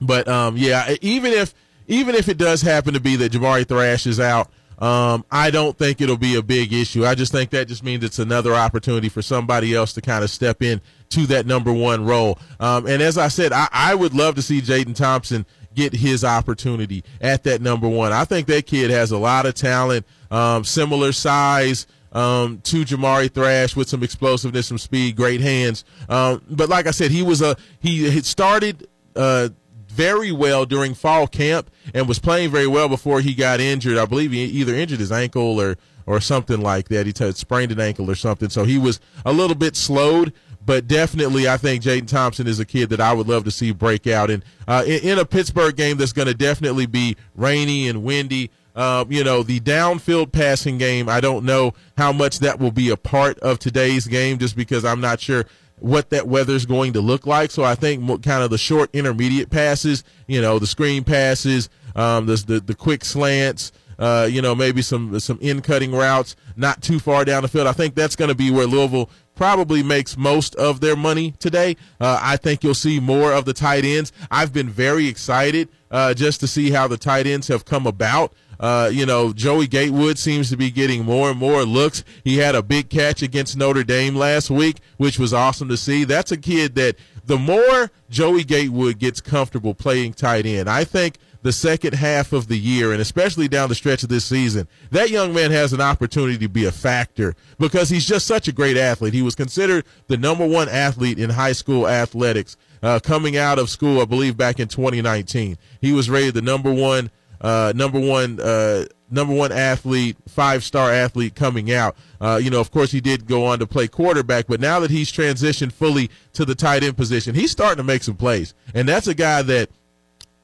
[0.00, 1.54] but um, yeah, even if
[1.86, 5.78] even if it does happen to be that Jamari Thrash is out, um, I don't
[5.78, 7.06] think it'll be a big issue.
[7.06, 10.30] I just think that just means it's another opportunity for somebody else to kind of
[10.30, 12.38] step in to that number one role.
[12.58, 16.24] Um, and as I said, I, I would love to see Jadon Thompson get his
[16.24, 18.12] opportunity at that number one.
[18.12, 21.86] I think that kid has a lot of talent, um, similar size.
[22.14, 25.82] Um, to Jamari Thrash with some explosiveness, some speed, great hands.
[26.10, 29.48] Um, but like I said, he was a he had started uh,
[29.92, 33.98] very well during fall camp and was playing very well before he got injured.
[33.98, 37.06] I believe he either injured his ankle or or something like that.
[37.06, 40.32] He t- sprained an ankle or something, so he was a little bit slowed
[40.64, 43.72] but definitely I think Jadon Thompson is a kid that I would love to see
[43.72, 44.30] break out.
[44.30, 48.50] And uh, in, in, a Pittsburgh game that's going to definitely be rainy and windy,
[48.74, 52.90] uh, you know, the downfield passing game, I don't know how much that will be
[52.90, 55.46] a part of today's game just because I'm not sure
[55.78, 57.50] what that weather is going to look like.
[57.50, 62.26] So I think kind of the short intermediate passes, you know, the screen passes, um,
[62.26, 66.82] the, the, the quick slants, uh, you know, maybe some some in cutting routes, not
[66.82, 67.68] too far down the field.
[67.68, 71.76] I think that's going to be where Louisville probably makes most of their money today.
[72.00, 74.12] Uh, I think you'll see more of the tight ends.
[74.28, 78.32] I've been very excited uh, just to see how the tight ends have come about.
[78.58, 82.02] Uh, you know, Joey Gatewood seems to be getting more and more looks.
[82.24, 86.02] He had a big catch against Notre Dame last week, which was awesome to see.
[86.02, 91.18] That's a kid that the more Joey Gatewood gets comfortable playing tight end, I think–
[91.42, 95.10] the second half of the year, and especially down the stretch of this season, that
[95.10, 98.76] young man has an opportunity to be a factor because he's just such a great
[98.76, 99.12] athlete.
[99.12, 103.70] He was considered the number one athlete in high school athletics uh, coming out of
[103.70, 105.58] school, I believe, back in 2019.
[105.80, 110.92] He was rated the number one, uh, number one, uh, number one athlete, five star
[110.92, 111.96] athlete coming out.
[112.20, 114.90] Uh, you know, of course, he did go on to play quarterback, but now that
[114.90, 118.88] he's transitioned fully to the tight end position, he's starting to make some plays, and
[118.88, 119.70] that's a guy that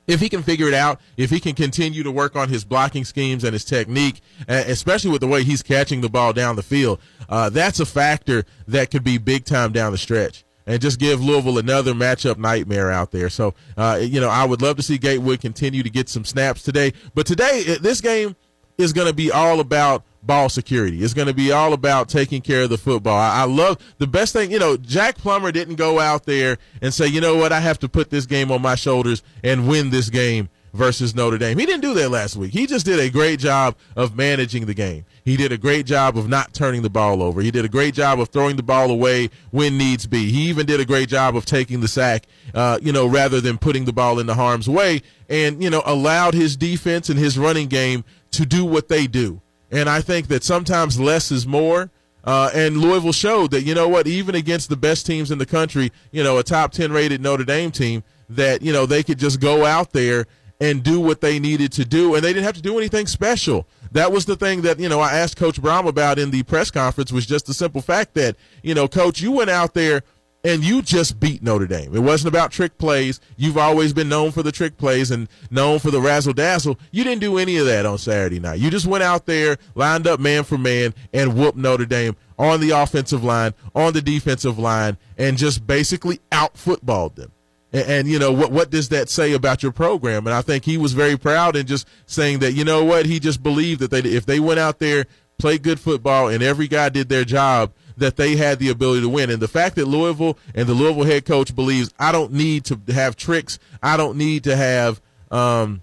[0.09, 3.05] if he can figure it out, if he can continue to work on his blocking
[3.05, 6.99] schemes and his technique, especially with the way he's catching the ball down the field,
[7.29, 11.23] uh, that's a factor that could be big time down the stretch and just give
[11.23, 13.29] Louisville another matchup nightmare out there.
[13.29, 16.63] So, uh, you know, I would love to see Gatewood continue to get some snaps
[16.63, 16.93] today.
[17.15, 18.37] But today, this game
[18.79, 21.03] is going to be all about ball security.
[21.03, 23.19] It's going to be all about taking care of the football.
[23.19, 26.95] I, I, love the best thing, you know, Jack Plummer didn't go out there and
[26.95, 29.91] say, you know what, I have to put this game on my shoulders and win
[29.91, 31.59] this game versus Notre Dame.
[31.59, 32.53] He didn't do that last week.
[32.53, 35.05] He just did a great job of managing the game.
[35.25, 37.43] He did a great job of not turning the ball over.
[37.43, 40.31] He did a great job of throwing the ball away when needs be.
[40.31, 43.59] He even did a great job of taking the sack, uh, you know, rather than
[43.59, 47.67] putting the ball into harm's way and, you know, allowed his defense and his running
[47.67, 49.43] game to do what they do.
[49.71, 51.91] And I think that sometimes less is more.
[52.25, 55.47] Uh, and Louisville showed that, you know what, even against the best teams in the
[55.47, 59.19] country, you know, a top 10 rated Notre Dame team, that, you know, they could
[59.19, 60.27] just go out there
[60.61, 62.15] and do what they needed to do.
[62.15, 63.67] And they didn't have to do anything special.
[63.93, 66.71] That was the thing that, you know, I asked Coach Brohm about in the press
[66.71, 70.03] conference was just the simple fact that, you know, Coach, you went out there
[70.45, 71.95] and you just beat Notre Dame.
[71.95, 73.21] It wasn't about trick plays.
[73.37, 76.79] You've always been known for the trick plays and known for the razzle dazzle.
[76.93, 78.61] You didn't do any of that on Saturday night.
[78.61, 82.61] You just went out there, lined up man for man, and whooped Notre Dame on
[82.61, 87.33] the offensive line, on the defensive line, and just basically out footballed them.
[87.73, 90.27] And, and, you know what what does that say about your program?
[90.27, 93.21] And I think he was very proud in just saying that you know what he
[93.21, 95.07] just believed that they if they went out there
[95.39, 99.09] played good football and every guy did their job that they had the ability to
[99.09, 99.31] win.
[99.31, 102.81] And the fact that Louisville and the Louisville head coach believes I don't need to
[102.93, 105.01] have tricks, I don't need to have,
[105.31, 105.83] um,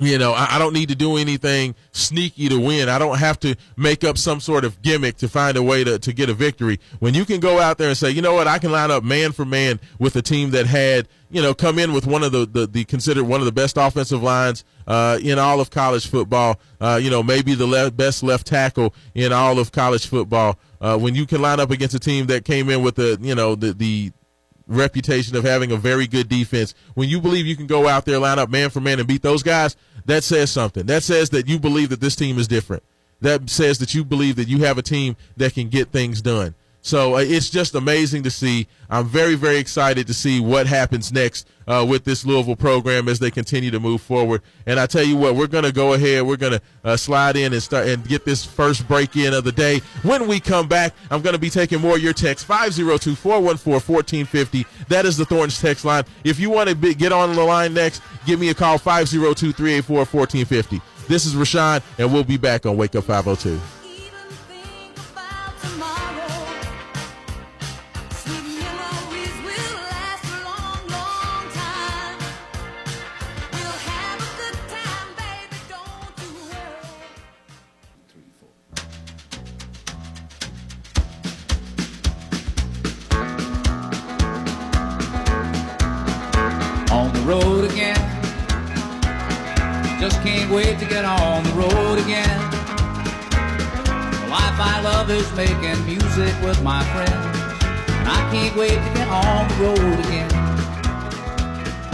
[0.00, 2.88] you know, I, I don't need to do anything sneaky to win.
[2.88, 5.98] I don't have to make up some sort of gimmick to find a way to,
[5.98, 6.80] to get a victory.
[6.98, 9.04] When you can go out there and say, you know what, I can line up
[9.04, 12.32] man for man with a team that had, you know, come in with one of
[12.32, 16.08] the, the, the considered one of the best offensive lines uh, in all of college
[16.08, 16.58] football.
[16.80, 20.58] Uh, you know, maybe the le- best left tackle in all of college football.
[20.80, 23.34] Uh, when you can line up against a team that came in with the, you
[23.34, 24.10] know, the, the
[24.66, 28.18] reputation of having a very good defense, when you believe you can go out there,
[28.18, 30.86] line up man for man, and beat those guys, that says something.
[30.86, 32.82] That says that you believe that this team is different.
[33.20, 36.54] That says that you believe that you have a team that can get things done.
[36.82, 38.66] So uh, it's just amazing to see.
[38.88, 43.18] I'm very, very excited to see what happens next uh, with this Louisville program as
[43.18, 44.42] they continue to move forward.
[44.66, 46.22] And I tell you what, we're going to go ahead.
[46.22, 49.44] We're going to uh, slide in and start and get this first break in of
[49.44, 49.80] the day.
[50.02, 53.72] When we come back, I'm going to be taking more of your text 502 414
[53.72, 54.66] 1450.
[54.88, 56.04] That is the Thornton's text line.
[56.24, 59.96] If you want to get on the line next, give me a call 502 384
[59.96, 60.80] 1450.
[61.08, 63.79] This is Raashaan, and we'll be back on Wake Up 502.
[95.10, 97.62] Is making music with my friends.
[97.90, 100.34] And I can't wait to get on the road again.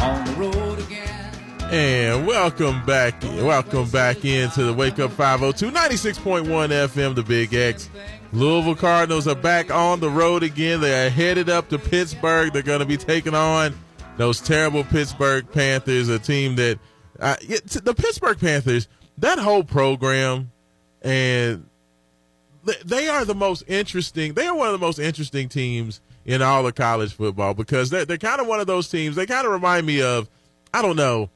[0.01, 1.33] On the road again.
[1.71, 7.91] And welcome back, welcome back into the Wake Up 502, 96.1 FM, the Big X.
[8.33, 10.81] Louisville Cardinals are back on the road again.
[10.81, 12.55] They are headed up to Pittsburgh.
[12.55, 13.75] They're going to be taking on
[14.17, 16.79] those terrible Pittsburgh Panthers, a team that
[17.21, 20.51] uh, the Pittsburgh Panthers, that whole program
[21.03, 21.67] and
[22.85, 24.35] they are the most interesting.
[24.35, 28.05] They are one of the most interesting teams in all of college football because they're,
[28.05, 29.15] they're kind of one of those teams.
[29.15, 30.29] They kind of remind me of,
[30.75, 31.31] I don't know,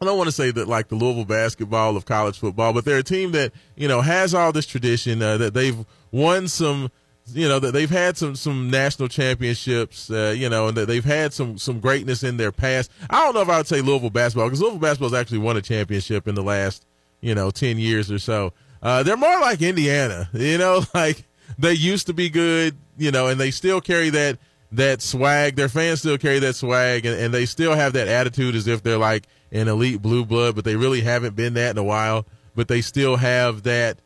[0.00, 2.98] I don't want to say that like the Louisville basketball of college football, but they're
[2.98, 6.90] a team that you know has all this tradition uh, that they've won some,
[7.32, 11.56] you know, they've had some some national championships, uh, you know, and they've had some
[11.56, 12.90] some greatness in their past.
[13.08, 15.56] I don't know if I would say Louisville basketball because Louisville basketball has actually won
[15.56, 16.84] a championship in the last
[17.20, 18.52] you know ten years or so.
[18.82, 21.24] Uh, they're more like Indiana, you know, like
[21.58, 24.38] they used to be good, you know, and they still carry that
[24.72, 25.56] that swag.
[25.56, 28.82] Their fans still carry that swag, and, and they still have that attitude as if
[28.82, 32.26] they're like an elite blue blood, but they really haven't been that in a while.
[32.54, 33.98] But they still have that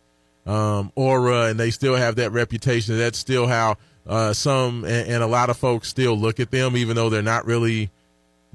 [0.49, 2.99] um, aura, and they still have that reputation.
[2.99, 6.77] That's still how uh, some and, and a lot of folks still look at them,
[6.77, 7.91] even though they're not really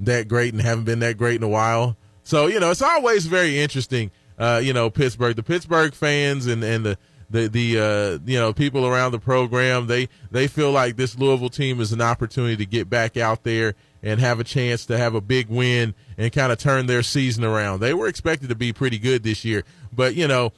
[0.00, 1.96] that great and haven't been that great in a while.
[2.24, 5.36] So you know, it's always very interesting uh, you know, Pittsburgh.
[5.36, 6.98] The Pittsburgh fans and and the
[7.30, 11.48] the the uh, you know people around the program they they feel like this Louisville
[11.48, 15.14] team is an opportunity to get back out there and have a chance to have
[15.14, 17.80] a big win and kind of turn their season around.
[17.80, 20.52] They were expected to be pretty good this year, but you know.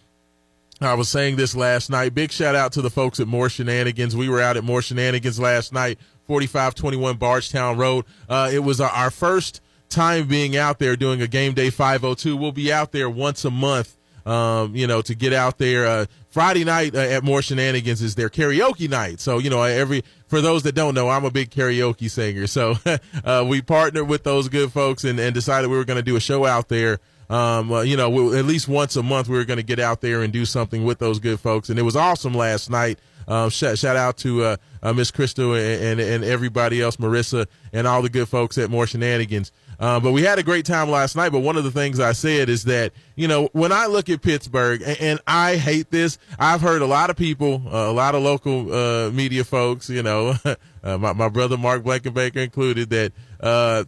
[0.80, 2.14] I was saying this last night.
[2.14, 4.14] Big shout out to the folks at More Shenanigans.
[4.14, 8.04] We were out at More Shenanigans last night, 4521 Bardstown Road.
[8.28, 12.36] Uh, it was our first time being out there doing a game day 502.
[12.36, 15.86] We'll be out there once a month, um, you know, to get out there.
[15.86, 19.20] Uh, Friday night uh, at More Shenanigans is their karaoke night.
[19.20, 22.46] So, you know, every, for those that don't know, I'm a big karaoke singer.
[22.46, 22.74] So,
[23.24, 26.16] uh, we partnered with those good folks and, and decided we were going to do
[26.16, 26.98] a show out there.
[27.28, 29.78] Um, uh, you know, we, at least once a month, we were going to get
[29.78, 31.68] out there and do something with those good folks.
[31.68, 32.98] And it was awesome last night.
[33.28, 37.46] Um, shout, shout, out to uh, uh, Miss Crystal and, and, and, everybody else, Marissa,
[37.72, 39.50] and all the good folks at More Shenanigans.
[39.80, 41.32] Uh, but we had a great time last night.
[41.32, 44.22] But one of the things I said is that, you know, when I look at
[44.22, 48.14] Pittsburgh, and, and I hate this, I've heard a lot of people, uh, a lot
[48.14, 50.36] of local uh, media folks, you know,
[50.84, 53.84] my, my brother Mark Blankenbaker included, that uh,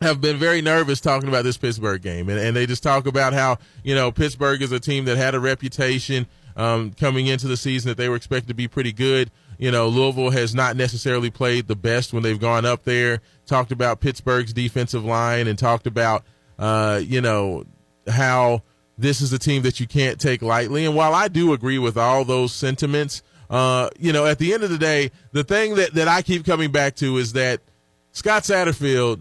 [0.00, 2.28] have been very nervous talking about this Pittsburgh game.
[2.28, 5.34] And, and they just talk about how, you know, Pittsburgh is a team that had
[5.34, 9.30] a reputation um, coming into the season that they were expected to be pretty good.
[9.58, 13.20] You know, Louisville has not necessarily played the best when they've gone up there.
[13.46, 16.24] Talked about Pittsburgh's defensive line and talked about,
[16.58, 17.64] uh, you know,
[18.06, 18.62] how
[18.98, 20.84] this is a team that you can't take lightly.
[20.84, 24.62] And while I do agree with all those sentiments, uh, you know, at the end
[24.62, 27.60] of the day, the thing that, that I keep coming back to is that
[28.12, 29.20] Scott Satterfield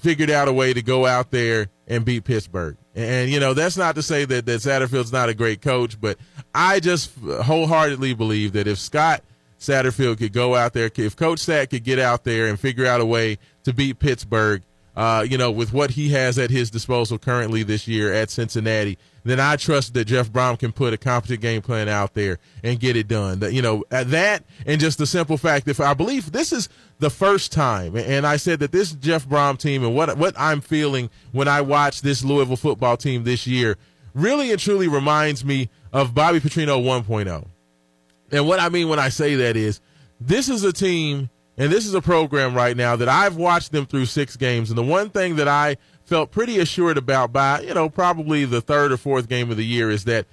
[0.00, 2.76] figured out a way to go out there and beat Pittsburgh.
[2.94, 6.18] And, you know, that's not to say that, that Satterfield's not a great coach, but
[6.54, 9.22] I just wholeheartedly believe that if Scott
[9.58, 13.00] Satterfield could go out there, if Coach Sat could get out there and figure out
[13.00, 14.62] a way to beat Pittsburgh,
[14.96, 18.98] uh, you know, with what he has at his disposal currently this year at Cincinnati,
[19.24, 22.80] then I trust that Jeff Brohm can put a competent game plan out there and
[22.80, 23.38] get it done.
[23.40, 26.68] That you know, at that and just the simple fact that I believe this is
[26.98, 30.60] the first time, and I said that this Jeff Brohm team and what what I'm
[30.60, 33.76] feeling when I watch this Louisville football team this year
[34.14, 37.46] really and truly reminds me of Bobby Petrino 1.0.
[38.32, 39.80] And what I mean when I say that is
[40.20, 43.84] this is a team and this is a program right now that I've watched them
[43.84, 44.70] through six games.
[44.70, 48.62] And the one thing that I felt pretty assured about by, you know, probably the
[48.62, 50.24] third or fourth game of the year is that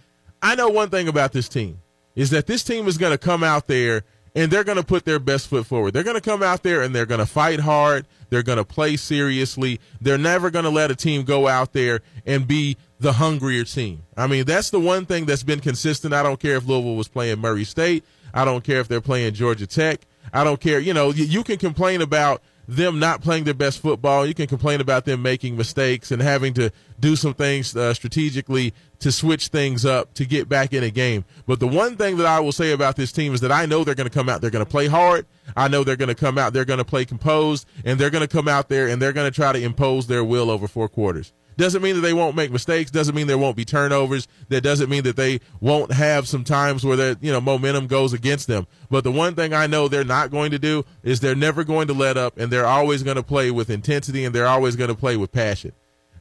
[0.41, 1.79] I know one thing about this team
[2.15, 4.03] is that this team is going to come out there
[4.35, 5.91] and they're going to put their best foot forward.
[5.91, 8.07] They're going to come out there and they're going to fight hard.
[8.29, 9.81] They're going to play seriously.
[9.99, 14.03] They're never going to let a team go out there and be the hungrier team.
[14.15, 16.13] I mean, that's the one thing that's been consistent.
[16.13, 18.05] I don't care if Louisville was playing Murray State.
[18.33, 20.06] I don't care if they're playing Georgia Tech.
[20.33, 20.79] I don't care.
[20.79, 24.25] You know, you, you can complain about them not playing their best football.
[24.25, 28.73] You can complain about them making mistakes and having to do some things uh, strategically
[28.99, 31.23] to switch things up to get back in a game.
[31.45, 33.83] But the one thing that I will say about this team is that I know
[33.83, 35.25] they're going to come out, they're going to play hard.
[35.55, 38.27] I know they're going to come out, they're going to play composed, and they're going
[38.27, 40.89] to come out there and they're going to try to impose their will over four
[40.89, 41.31] quarters.
[41.57, 42.91] Doesn't mean that they won't make mistakes.
[42.91, 44.27] Doesn't mean there won't be turnovers.
[44.49, 48.13] That doesn't mean that they won't have some times where that you know momentum goes
[48.13, 48.67] against them.
[48.89, 51.87] But the one thing I know they're not going to do is they're never going
[51.87, 54.89] to let up, and they're always going to play with intensity, and they're always going
[54.89, 55.71] to play with passion.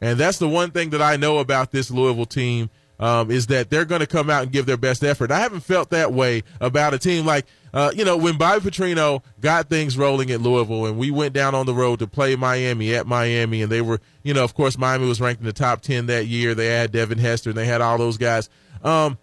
[0.01, 3.71] And that's the one thing that I know about this Louisville team um, is that
[3.71, 5.31] they're going to come out and give their best effort.
[5.31, 7.47] I haven't felt that way about a team like,
[7.77, 11.55] uh, you know, when Bobby Petrino got things rolling at Louisville and we went down
[11.55, 14.79] on the road to play Miami at Miami and they were, you know, of course,
[14.79, 16.55] Miami was ranked in the top 10 that year.
[16.55, 18.49] They had Devin Hester and they had all those guys.
[18.83, 19.19] Um,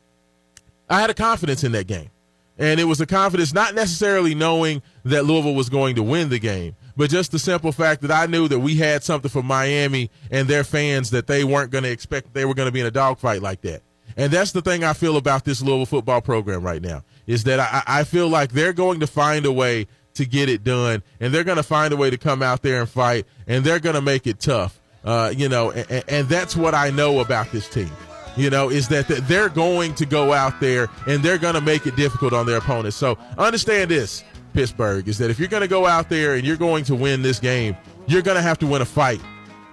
[0.87, 2.11] I had a confidence in that game.
[2.59, 6.37] And it was a confidence not necessarily knowing that Louisville was going to win the
[6.37, 10.11] game, but just the simple fact that I knew that we had something for Miami
[10.29, 12.85] and their fans that they weren't going to expect they were going to be in
[12.85, 13.81] a dogfight like that.
[14.15, 17.59] And that's the thing I feel about this Louisville football program right now is that
[17.59, 21.33] I, I feel like they're going to find a way to get it done, and
[21.33, 23.95] they're going to find a way to come out there and fight, and they're going
[23.95, 24.79] to make it tough.
[25.03, 27.91] Uh, you know, and, and that's what I know about this team
[28.35, 31.85] you know, is that they're going to go out there and they're going to make
[31.85, 32.97] it difficult on their opponents.
[32.97, 34.23] So understand this.
[34.53, 37.21] Pittsburgh is that if you're going to go out there and you're going to win
[37.21, 39.21] this game, you're going to have to win a fight.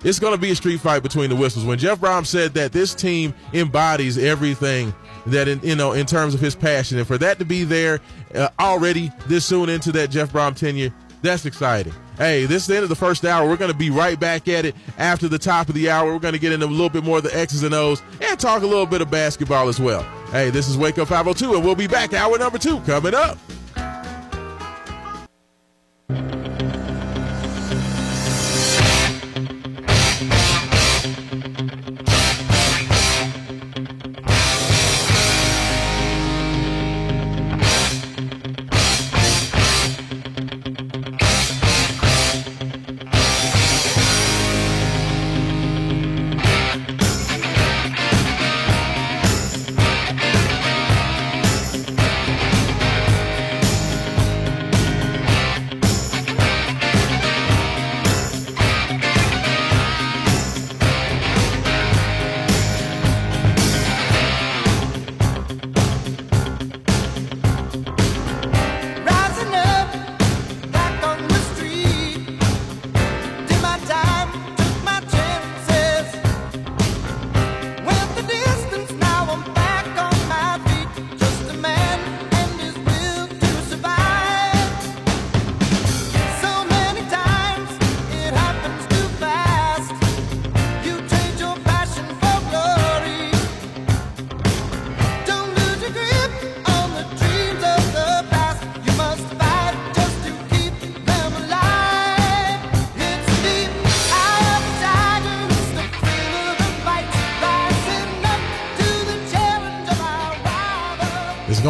[0.02, 1.64] It's going to be a street fight between the whistles.
[1.64, 4.94] When Jeff Brohm said that this team embodies everything
[5.26, 8.00] that in you know in terms of his passion, and for that to be there
[8.34, 11.92] uh, already this soon into that Jeff Brohm tenure, that's exciting.
[12.16, 13.48] Hey, this is the end of the first hour.
[13.48, 16.12] We're going to be right back at it after the top of the hour.
[16.12, 18.38] We're going to get into a little bit more of the X's and O's and
[18.38, 20.02] talk a little bit of basketball as well.
[20.30, 23.38] Hey, this is Wake Up 502, and we'll be back hour number two coming up.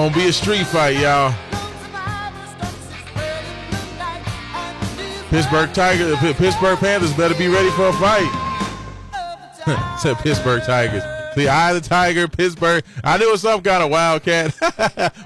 [0.00, 1.34] Gonna be a street fight, y'all.
[5.28, 8.38] Pittsburgh Tigers, Pittsburgh Panthers better be ready for a fight.
[10.00, 11.02] Said Pittsburgh Tigers.
[11.36, 12.82] The eye of the tiger, Pittsburgh.
[13.04, 14.56] I knew it was some kind of wildcat.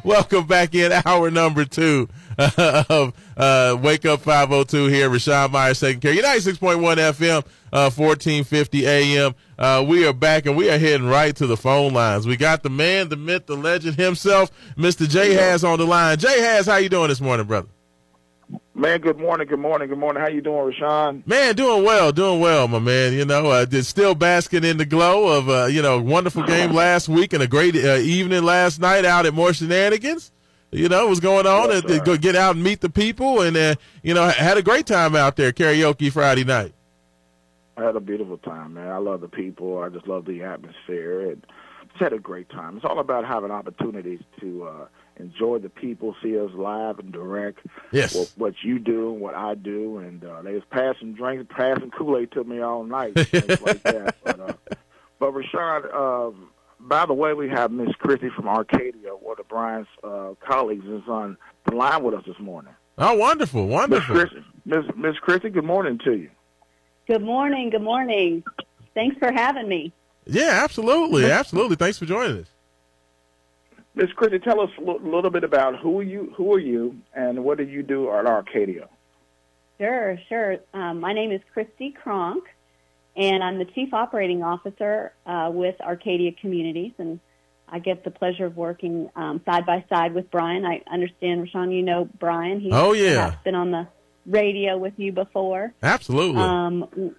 [0.05, 2.09] Welcome back in hour number two
[2.59, 5.09] of uh, Wake Up 502 here.
[5.09, 6.15] Raashaan Myers taking care.
[6.15, 9.35] 96.1 FM, uh, 1450 AM.
[9.59, 12.27] Uh, we are back and we are heading right to the phone lines.
[12.27, 15.09] We got the man, the myth, the legend himself, Mr.
[15.09, 16.19] J Has on the line.
[16.19, 17.69] J Has, how you doing this morning, brother?
[18.75, 20.21] Man, good morning, good morning, good morning.
[20.21, 21.27] How you doing, Raashaan?
[21.27, 23.13] Man, doing well, doing well, my man.
[23.13, 26.73] You know, uh, just still basking in the glow of, uh, you know, wonderful game
[26.73, 30.33] last week and a great uh, evening last night out at More Shenanigans.
[30.75, 31.71] You know, what's going on?
[31.71, 34.63] Yes, and, go get out and meet the people and, uh, you know, had a
[34.63, 36.75] great time out there, karaoke Friday night.
[37.77, 38.89] I had a beautiful time, man.
[38.89, 39.79] I love the people.
[39.83, 41.47] I just love the atmosphere, and
[41.91, 42.77] just had a great time.
[42.77, 47.61] It's all about having opportunities to uh, enjoy the people, see us live and direct.
[47.93, 48.15] Yes.
[48.15, 51.91] What, what you do, and what I do, and uh, they was passing drinks, passing
[51.91, 54.17] Kool Aid to me all night, things like that.
[54.25, 54.53] But, uh,
[55.19, 56.35] but Rashad, uh,
[56.85, 61.03] by the way, we have Miss Christy from Arcadia, one of Brian's uh, colleagues, is
[61.09, 62.75] on the line with us this morning.
[62.99, 64.15] Oh, wonderful, Miss wonderful.
[64.15, 66.31] Christie, Miss Miss Christie, good morning to you.
[67.07, 67.71] Good morning.
[67.71, 68.45] Good morning.
[68.95, 69.93] Thanks for having me.
[70.27, 71.77] Yeah, absolutely, absolutely.
[71.77, 72.47] Thanks for joining us.
[73.95, 77.45] Miss Christie, tell us a little bit about who are you, who are you, and
[77.45, 78.89] what do you do at Arcadia?
[79.79, 80.57] Sure, sure.
[80.73, 82.45] Um, my name is Christy Kronk,
[83.17, 87.21] and I'm the Chief Operating Officer uh, with Arcadia Communities, and
[87.69, 90.65] I get the pleasure of working um, side by side with Brian.
[90.65, 92.61] I understand, Raashaan, you know Brian.
[92.61, 93.37] He's Oh, yeah.
[93.45, 93.87] been on the
[94.27, 95.73] radio with you before.
[95.83, 96.41] Absolutely.
[96.43, 97.15] Um,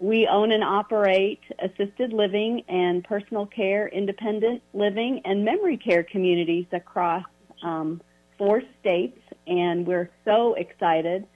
[0.00, 6.66] we own and operate assisted living and personal care, independent living, and memory care communities
[6.72, 7.24] across
[7.62, 8.00] um,
[8.38, 9.18] four states.
[9.46, 11.26] And we're so excited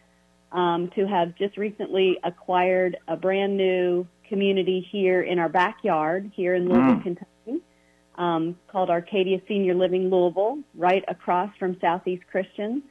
[0.54, 6.54] um, to have just recently acquired a brand new community here in our backyard, here
[6.54, 7.62] in Louisville, Kentucky,
[8.16, 12.84] um, called Arcadia Senior Living Louisville, right across from Southeast Christian.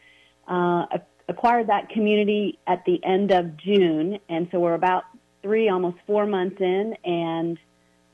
[0.46, 0.86] Uh,
[1.30, 5.06] acquired that community at the end of June, and so we're about
[5.42, 7.58] three, almost four months in, and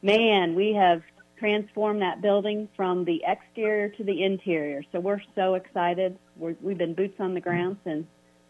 [0.04, 1.02] man, we have
[1.40, 4.84] transformed that building from the exterior to the interior.
[4.92, 6.20] So we're so excited.
[6.36, 8.06] We're, we've been boots on the ground since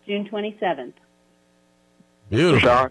[0.09, 0.93] June 27th.
[2.31, 2.67] Beautiful.
[2.67, 2.89] Sean?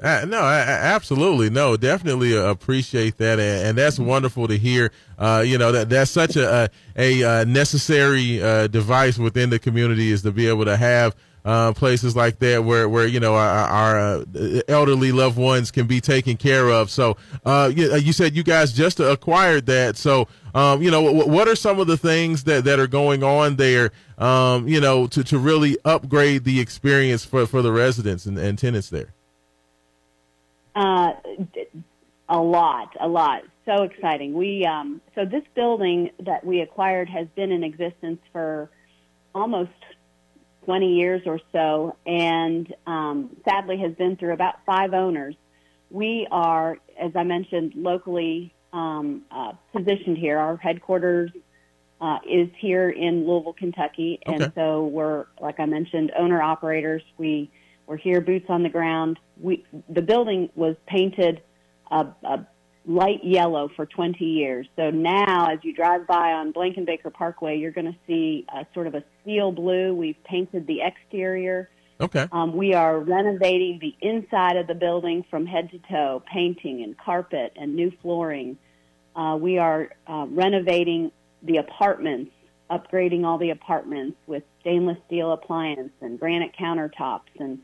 [0.00, 4.56] Uh, no, I, I- absolutely, no, definitely uh, appreciate that, and, and that's wonderful to
[4.56, 4.92] hear.
[5.18, 9.58] Uh, you know that that's such a a, a uh, necessary uh, device within the
[9.58, 13.34] community is to be able to have uh, places like that where where you know
[13.34, 14.24] our, our uh,
[14.68, 16.90] elderly loved ones can be taken care of.
[16.90, 19.96] So uh, you, you said you guys just acquired that.
[19.96, 23.22] So um, you know what, what are some of the things that, that are going
[23.22, 23.90] on there?
[24.16, 28.58] Um, you know to, to really upgrade the experience for, for the residents and, and
[28.58, 29.12] tenants there.
[30.74, 31.12] Uh,
[32.28, 33.42] a lot, a lot.
[33.64, 34.34] So exciting.
[34.34, 38.70] We um, so this building that we acquired has been in existence for
[39.34, 39.70] almost
[40.64, 45.34] 20 years or so, and um, sadly has been through about five owners.
[45.90, 50.38] We are, as I mentioned, locally um, uh, positioned here.
[50.38, 51.30] Our headquarters
[52.00, 54.52] uh, is here in Louisville, Kentucky, and Okay.
[54.54, 57.02] so we're, like I mentioned, owner operators.
[57.16, 57.50] We
[57.86, 59.18] we're here, boots on the ground.
[59.40, 61.42] We the building was painted
[61.90, 62.46] a, a
[62.86, 64.66] light yellow for 20 years.
[64.76, 68.86] So now, as you drive by on Blankenbaker Parkway, you're going to see a, sort
[68.86, 69.94] of a steel blue.
[69.94, 71.70] We've painted the exterior.
[72.00, 72.26] Okay.
[72.32, 76.98] Um, we are renovating the inside of the building from head to toe, painting and
[76.98, 78.58] carpet and new flooring.
[79.16, 81.12] Uh, we are uh, renovating
[81.42, 82.32] the apartments,
[82.70, 87.58] upgrading all the apartments with stainless steel appliance and granite countertops and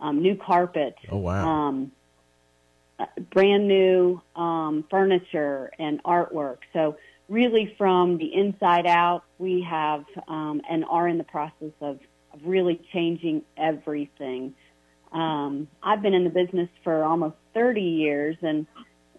[0.00, 1.46] um, new carpet Oh wow.
[1.46, 1.92] um,
[2.98, 6.58] uh, brand new um, furniture and artwork.
[6.72, 6.96] So
[7.28, 12.00] really, from the inside out, we have um, and are in the process of,
[12.32, 14.54] of really changing everything.
[15.12, 18.66] Um, I've been in the business for almost 30 years, and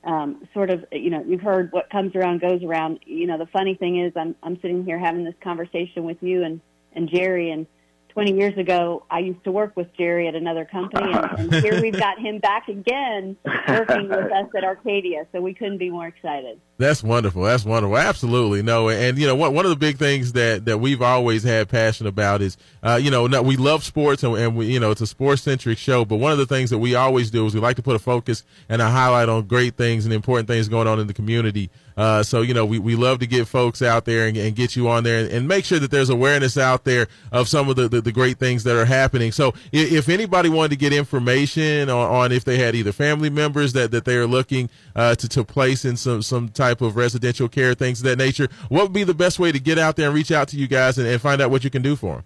[0.04, 3.00] um, sort of, you know, you've heard what comes around goes around.
[3.06, 6.43] You know, the funny thing is, I'm I'm sitting here having this conversation with you
[6.43, 6.62] and
[6.93, 7.68] and Jerry, and
[8.10, 11.82] 20 years ago, I used to work with Jerry at another company, and, and here
[11.82, 13.38] we've got him back again
[13.68, 15.26] working with us at Arcadia.
[15.32, 16.60] So we couldn't be more excited.
[16.78, 17.43] That's wonderful.
[17.43, 17.97] That's wonderful.
[17.97, 18.64] Absolutely.
[18.64, 21.70] No, and you know one one of the big things that that we've always had
[21.70, 24.91] passion about is uh, you know no, we love sports and, and we you know
[24.91, 26.05] it's a sports centric show.
[26.05, 27.99] But one of the things that we always do is we like to put a
[27.99, 31.70] focus and a highlight on great things and important things going on in the community.
[32.00, 34.74] Uh, so you know we, we love to get folks out there and, and get
[34.74, 37.76] you on there and, and make sure that there's awareness out there of some of
[37.76, 39.34] the, the, the great things that are happening.
[39.34, 43.30] So if, if anybody wanted to get information on, on if they had either family
[43.30, 46.95] members that, that they are looking uh, to, to place in some, some type of
[46.95, 49.97] residential care, things of that nature, what would be the best way to get out
[49.97, 51.97] there and reach out to you guys and, and find out what you can do
[51.97, 52.24] for them?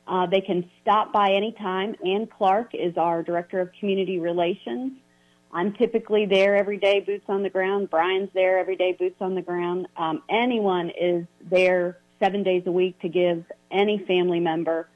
[0.06, 1.96] Uh, they can stop by anytime.
[2.04, 4.92] Ann Clark is our Director of Community Relations.
[5.52, 7.90] I'm typically there every day, boots on the ground.
[7.90, 9.86] Brian's there every day, boots on the ground.
[9.96, 14.88] Um, anyone is there seven days a week to give any family member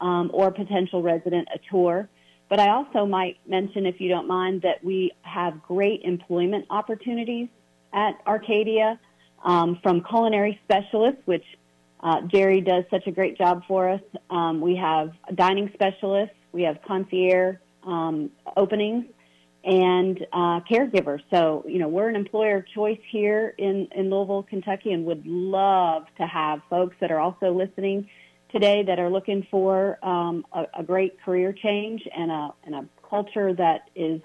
[0.00, 2.08] um, or potential resident a tour.
[2.48, 7.48] But I also might mention, if you don't mind, that we have great employment opportunities
[7.92, 8.98] at Arcadia
[9.42, 11.44] um, from culinary specialists, which
[12.00, 14.00] uh, Jerry does such a great job for us.
[14.30, 19.06] Um, we have dining specialists, we have concierge um, openings,
[19.64, 21.20] and uh, caregivers.
[21.32, 25.24] So, you know, we're an employer of choice here in, in Louisville, Kentucky, and would
[25.24, 28.08] love to have folks that are also listening
[28.50, 32.84] today that are looking for um, a, a, great career change and a, and a
[33.08, 34.20] culture that is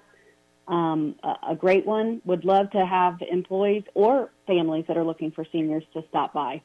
[0.68, 2.20] um, a, a, great one.
[2.24, 6.62] Would love to have employees or families that are looking for seniors to stop by.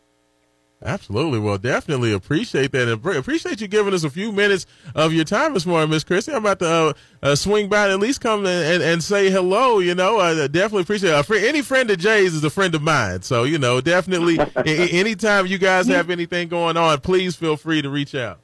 [0.85, 1.39] Absolutely.
[1.39, 2.89] Well, definitely appreciate that.
[2.89, 6.33] And appreciate you giving us a few minutes of your time this morning, Miss Christie.
[6.33, 9.79] I'm about to uh, uh, swing by and at least come and, and, say hello.
[9.79, 11.25] You know, I definitely appreciate it.
[11.25, 13.21] Friend, any friend of Jay's is a friend of mine.
[13.21, 17.89] So, you know, definitely anytime you guys have anything going on, please feel free to
[17.89, 18.41] reach out.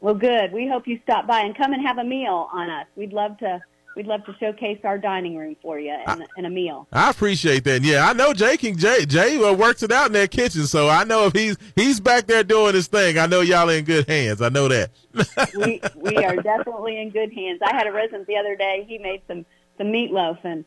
[0.00, 0.52] Well, good.
[0.52, 2.86] We hope you stop by and come and have a meal on us.
[2.94, 3.60] We'd love to
[3.96, 6.86] we'd love to showcase our dining room for you and, I, and, a meal.
[6.92, 7.82] I appreciate that.
[7.82, 10.88] Yeah, I know Jay can Jay Jay uh, works it out in that kitchen, so
[10.88, 14.08] I know if he's he's back there doing his thing, I know y'all in good
[14.08, 14.42] hands.
[14.42, 14.90] I know that.
[15.56, 17.60] we we are definitely in good hands.
[17.64, 18.84] I had a resident the other day.
[18.86, 19.44] He made some
[19.78, 20.64] some meatloaf and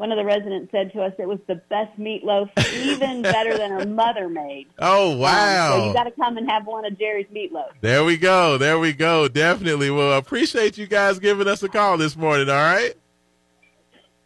[0.00, 3.70] one of the residents said to us it was the best meatloaf, even better than
[3.70, 4.66] her mother made.
[4.78, 5.74] Oh wow!
[5.74, 7.72] Um, so you got to come and have one of Jerry's meatloaf.
[7.82, 8.56] There we go.
[8.56, 9.28] There we go.
[9.28, 9.90] Definitely.
[9.90, 12.48] Well, appreciate you guys giving us a call this morning.
[12.48, 12.94] All right.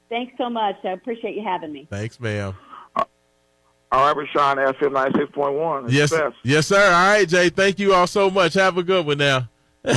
[0.09, 0.77] Thanks so much.
[0.85, 1.89] I appreciate you having me.
[1.91, 2.55] Thanks, ma'am.
[2.95, 5.87] All right, Raashaan, FM ninety six point one.
[5.89, 6.15] Yes,
[6.45, 6.85] yes, sir.
[6.85, 7.49] All right, Jay.
[7.49, 8.55] Thank you all so much.
[8.55, 9.49] Have a good one now.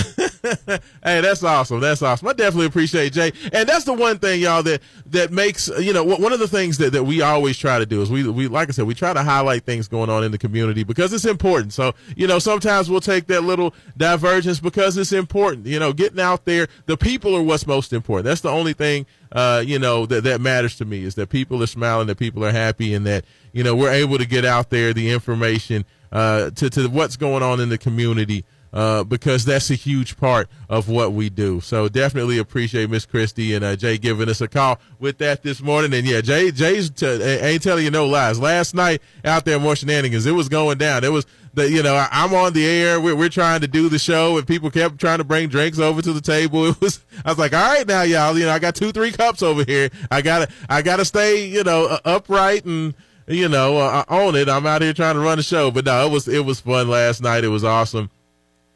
[0.67, 1.79] hey, that's awesome.
[1.79, 2.27] That's awesome.
[2.27, 3.31] I definitely appreciate Jay.
[3.53, 6.77] And that's the one thing, y'all, that that makes you know one of the things
[6.79, 9.13] that, that we always try to do is we we like I said we try
[9.13, 11.71] to highlight things going on in the community because it's important.
[11.71, 15.67] So you know sometimes we'll take that little divergence because it's important.
[15.67, 18.25] You know, getting out there, the people are what's most important.
[18.25, 21.63] That's the only thing uh, you know that that matters to me is that people
[21.63, 23.23] are smiling, that people are happy, and that
[23.53, 27.41] you know we're able to get out there the information uh, to to what's going
[27.41, 31.61] on in the community uh, because that's a huge part of what we do.
[31.61, 35.61] So definitely appreciate Miss Christie and uh, Jay giving us a call with that this
[35.61, 35.93] morning.
[35.93, 38.39] And yeah, Jay Jay's t- ain't telling you no lies.
[38.39, 41.03] Last night out there more shenanigans, it was going down.
[41.03, 43.01] It was the you know I, am on the air.
[43.01, 46.01] We're, we're trying to do the show, and people kept trying to bring drinks over
[46.01, 46.67] to the table.
[46.77, 48.37] It was I was like, all right now, y'all.
[48.37, 49.89] You know, I got two three cups over here.
[50.11, 52.93] I gotta I gotta stay you know upright and
[53.27, 54.49] you know uh, own it.
[54.49, 56.89] I'm out here trying to run the show, but no, it was it was fun
[56.89, 57.43] last night.
[57.43, 58.09] It was awesome.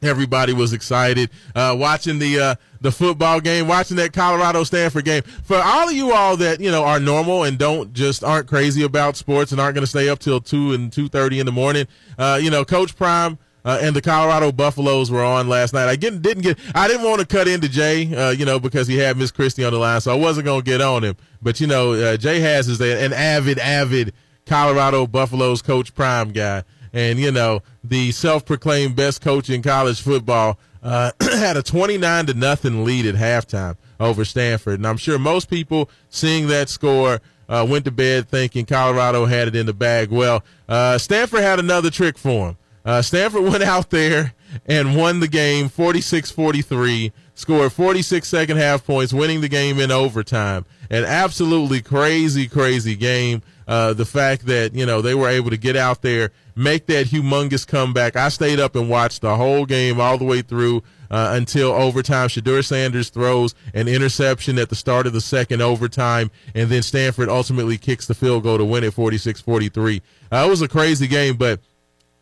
[0.01, 5.21] Everybody was excited uh, watching the uh, the football game, watching that Colorado Stanford game.
[5.43, 8.81] For all of you all that you know are normal and don't just aren't crazy
[8.81, 11.51] about sports and aren't going to stay up till two and two thirty in the
[11.51, 11.85] morning,
[12.17, 13.37] uh, you know, Coach Prime.
[13.63, 15.87] Uh, and the Colorado Buffaloes were on last night.
[15.87, 18.87] I get, didn't get, I didn't want to cut into Jay, uh, you know, because
[18.87, 21.15] he had Miss Christie on the line, so I wasn't going to get on him.
[21.43, 24.13] But you know, uh, Jay has is an avid, avid
[24.47, 30.57] Colorado Buffaloes Coach Prime guy and you know the self-proclaimed best coach in college football
[30.83, 35.49] uh, had a 29 to nothing lead at halftime over Stanford, and I'm sure most
[35.49, 37.21] people seeing that score
[37.51, 40.09] uh, went to bed thinking Colorado had it in the bag.
[40.09, 42.57] Well, uh, Stanford had another trick for him.
[42.85, 44.33] Uh, Stanford went out there
[44.65, 50.65] and won the game 46-43, scored 46 second half points, winning the game in overtime.
[50.89, 53.41] An absolutely crazy, crazy game.
[53.71, 57.05] Uh, the fact that you know they were able to get out there, make that
[57.07, 58.17] humongous comeback.
[58.17, 62.27] I stayed up and watched the whole game all the way through uh, until overtime.
[62.27, 67.29] Shedeur Sanders throws an interception at the start of the second overtime, and then Stanford
[67.29, 70.01] ultimately kicks the field goal to win it 46-43.
[70.29, 71.61] Uh, it was a crazy game, but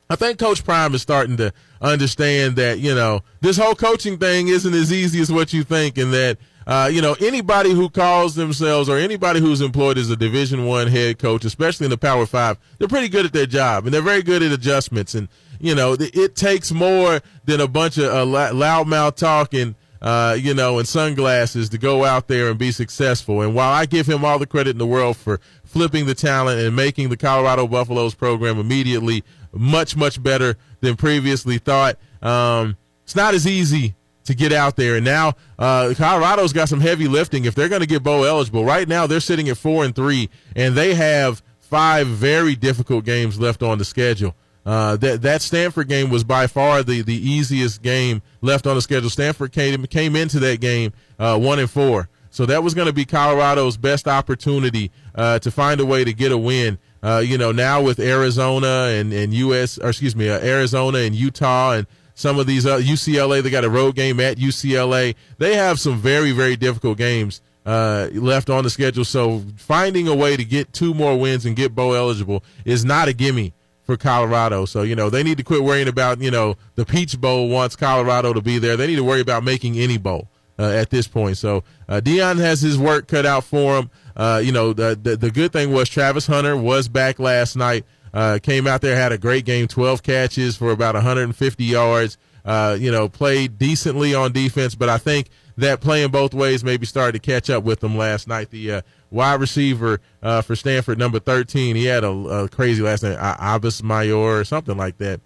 [0.08, 4.50] I think Coach Prime is starting to understand that you know this whole coaching thing
[4.50, 6.38] isn't as easy as what you think, and that
[6.70, 10.86] uh, you know, anybody who calls themselves or anybody who's employed as a Division One
[10.86, 14.04] head coach, especially in the Power Five, they're pretty good at their job and they're
[14.04, 15.16] very good at adjustments.
[15.16, 19.76] And you know, it takes more than a bunch of uh, loudmouth talking.
[20.02, 23.42] Uh, you know, and sunglasses to go out there and be successful.
[23.42, 26.62] And while I give him all the credit in the world for flipping the talent
[26.62, 33.14] and making the Colorado Buffaloes program immediately much, much better than previously thought, um, it's
[33.14, 33.96] not as easy
[34.30, 34.96] to get out there.
[34.96, 38.64] And now uh, Colorado's got some heavy lifting if they're going to get bowl eligible.
[38.64, 43.40] Right now they're sitting at four and three, and they have five very difficult games
[43.40, 44.36] left on the schedule.
[44.66, 48.82] Uh, that that Stanford game was by far the, the easiest game left on the
[48.82, 49.10] schedule.
[49.10, 52.94] Stanford came came into that game uh, one and four, so that was going to
[52.94, 56.78] be Colorado's best opportunity uh, to find a way to get a win.
[57.02, 59.80] Uh, you know, now with Arizona and and U.S.
[59.80, 61.88] or excuse me, uh, Arizona and Utah and
[62.20, 65.16] some of these uh, UCLA, they got a road game at UCLA.
[65.38, 69.06] They have some very, very difficult games uh, left on the schedule.
[69.06, 73.08] So finding a way to get two more wins and get bowl eligible is not
[73.08, 73.54] a gimme
[73.84, 74.66] for Colorado.
[74.66, 77.78] So, you know, they need to quit worrying about, you know, the Peach Bowl wants
[77.78, 78.76] Colorado to be there.
[78.76, 80.28] They need to worry about making any bowl
[80.60, 81.38] uh, at this point.
[81.38, 83.92] So uh, Deion has his work cut out for him.
[84.18, 87.86] Uh, you know, the, the, the good thing was Travis Hunter was back last night
[88.14, 92.18] Uh, came out there, had a great game, 12 catches for about 150 yards.
[92.46, 96.86] Uh, you know, played decently on defense, but I think that playing both ways maybe
[96.86, 98.50] started to catch up with them last night.
[98.50, 98.82] The uh,
[99.12, 103.84] wide receiver uh, for Stanford, number 13, he had a, a crazy last name, Abbas
[103.84, 105.22] Mayor or something like that.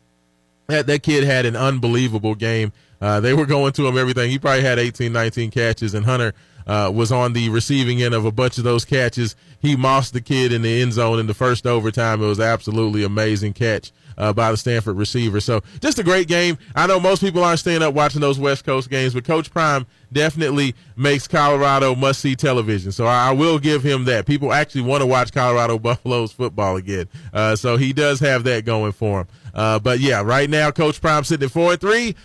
[0.67, 2.71] That, that kid had an unbelievable game.
[3.03, 4.29] Uh, they were going to him everything.
[4.29, 6.33] He probably had 18, 19 catches, and Hunter
[6.65, 9.35] uh, was on the receiving end of a bunch of those catches.
[9.59, 12.23] He mossed the kid in the end zone in the first overtime.
[12.23, 15.41] It was absolutely amazing catch uh, by the Stanford receiver.
[15.41, 16.57] So just a great game.
[16.75, 19.85] I know most people aren't staying up watching those West Coast games, but Coach Prime
[20.13, 22.93] definitely makes Colorado must see television.
[22.93, 24.25] So I, will give him that.
[24.25, 27.09] People actually want to watch Colorado Buffaloes football again.
[27.33, 29.27] Uh, so he does have that going for him.
[29.53, 32.15] Uh, but yeah, right now, Coach Prime sitting at four and three.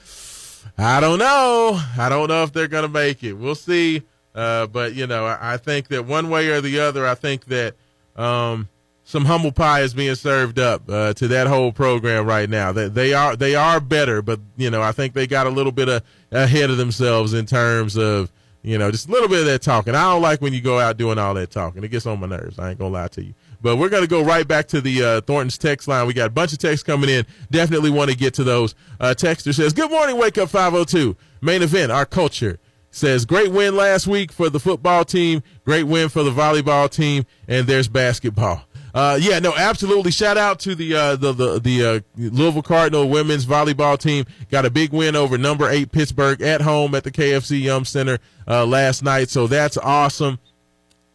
[0.77, 1.81] I don't know.
[1.97, 3.35] I don't know if they're going to make it.
[3.35, 4.03] We'll see.
[4.35, 7.47] Uh, but you know, I, I, think that one way or the other, I think
[7.47, 7.75] that
[8.15, 8.69] um,
[9.03, 12.71] some humble pie is being served up uh, to that whole program right now.
[12.71, 15.73] That they are they are better, but you know, I think they got a little
[15.73, 18.31] bit of, ahead of themselves in terms of
[18.63, 19.95] you know just a little bit of that talking.
[19.95, 21.83] I don't like when you go out doing all that talking.
[21.83, 22.59] It gets on my nerves.
[22.59, 23.35] I ain't gonna lie to you.
[23.61, 26.07] But we're going to go right back to the uh, Thornton's text line.
[26.07, 27.27] We got a bunch of texts coming in.
[27.51, 28.75] Definitely want to get to those.
[29.01, 31.17] Uh, Texter says, Good morning, Wake Up 502.
[31.41, 32.59] Main event, our culture.
[32.91, 35.43] Says, Great win last week for the football team.
[35.65, 37.25] Great win for the volleyball team.
[37.47, 38.63] And there's basketball.
[38.95, 40.11] Uh, yeah, no, absolutely.
[40.11, 44.25] Shout out to the uh, the the, the uh, Louisville Cardinal women's volleyball team.
[44.51, 48.19] Got a big win over number eight Pittsburgh at home at the KFC Yum Center
[48.49, 49.29] uh, last night.
[49.29, 50.39] So that's awesome.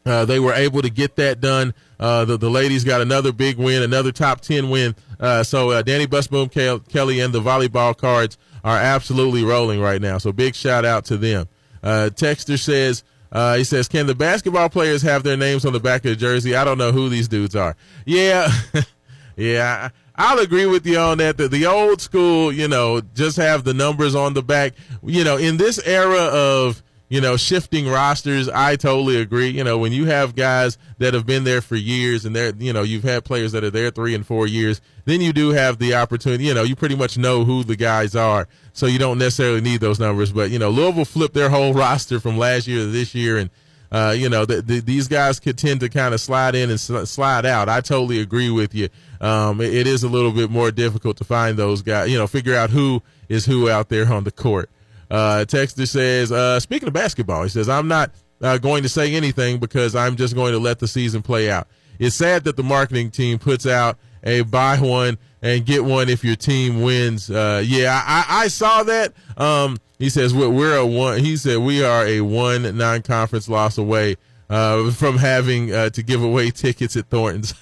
[0.06, 1.74] Uh, they were able to get that done.
[2.00, 4.96] Uh, the, the ladies got another big win, another top 10 win.
[5.20, 6.52] Uh, so uh, Dani Busboom
[6.90, 10.18] Kelly and the volleyball cards are absolutely rolling right now.
[10.18, 11.48] So big shout out to them.
[11.82, 15.80] Uh, Texter says, uh, he says, can the basketball players have their names on the
[15.80, 16.56] back of the jersey?
[16.56, 17.76] I don't know who these dudes are.
[18.06, 18.52] Yeah.
[19.36, 19.90] yeah.
[20.16, 21.38] I'll agree with you on that.
[21.38, 24.74] The, the old school, you know, just have the numbers on the back.
[25.04, 26.84] You know, in this era of,
[27.14, 29.50] you know, shifting rosters, I totally agree.
[29.50, 32.74] You know, when you have guys that have been there for years and they're, you
[32.74, 35.78] know, you've had players that are there three and four years, then you do have
[35.78, 38.48] the opportunity, you know, you pretty much know who the guys are.
[38.74, 40.32] So you don't necessarily need those numbers.
[40.32, 43.38] But, you know, Louisville flipped their whole roster from last year to this year.
[43.38, 43.52] And,
[43.92, 46.80] uh, you know, the, the, these guys could tend to kind of slide in and
[46.80, 47.70] sl- slide out.
[47.70, 48.90] I totally agree with you.
[49.22, 52.26] Um, it, it is a little bit more difficult to find those guys, you know,
[52.26, 54.72] figure out who is who out there on the court.
[55.14, 58.10] Uh, Texter says, uh, speaking of basketball, he says, I'm not
[58.42, 61.68] uh, going to say anything because I'm just going to let the season play out.
[62.00, 66.24] It's sad that the marketing team puts out a buy one and get one if
[66.24, 67.30] your team wins.
[67.30, 69.14] Uh, yeah, I, I, saw that.
[69.38, 71.20] Um, he says we're, a one.
[71.20, 74.16] He said we are a one non-conference loss away
[74.50, 77.54] uh, from having uh, to give away tickets at Thornton's.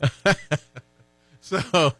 [1.40, 1.94] so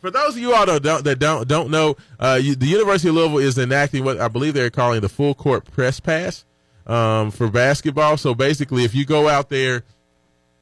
[0.00, 3.08] for those of you all that don't that don't, don't know, uh, you, the University
[3.08, 6.44] of Louisville is enacting what I believe they're calling the full court press pass
[6.86, 8.16] um, for basketball.
[8.16, 9.84] So basically, if you go out there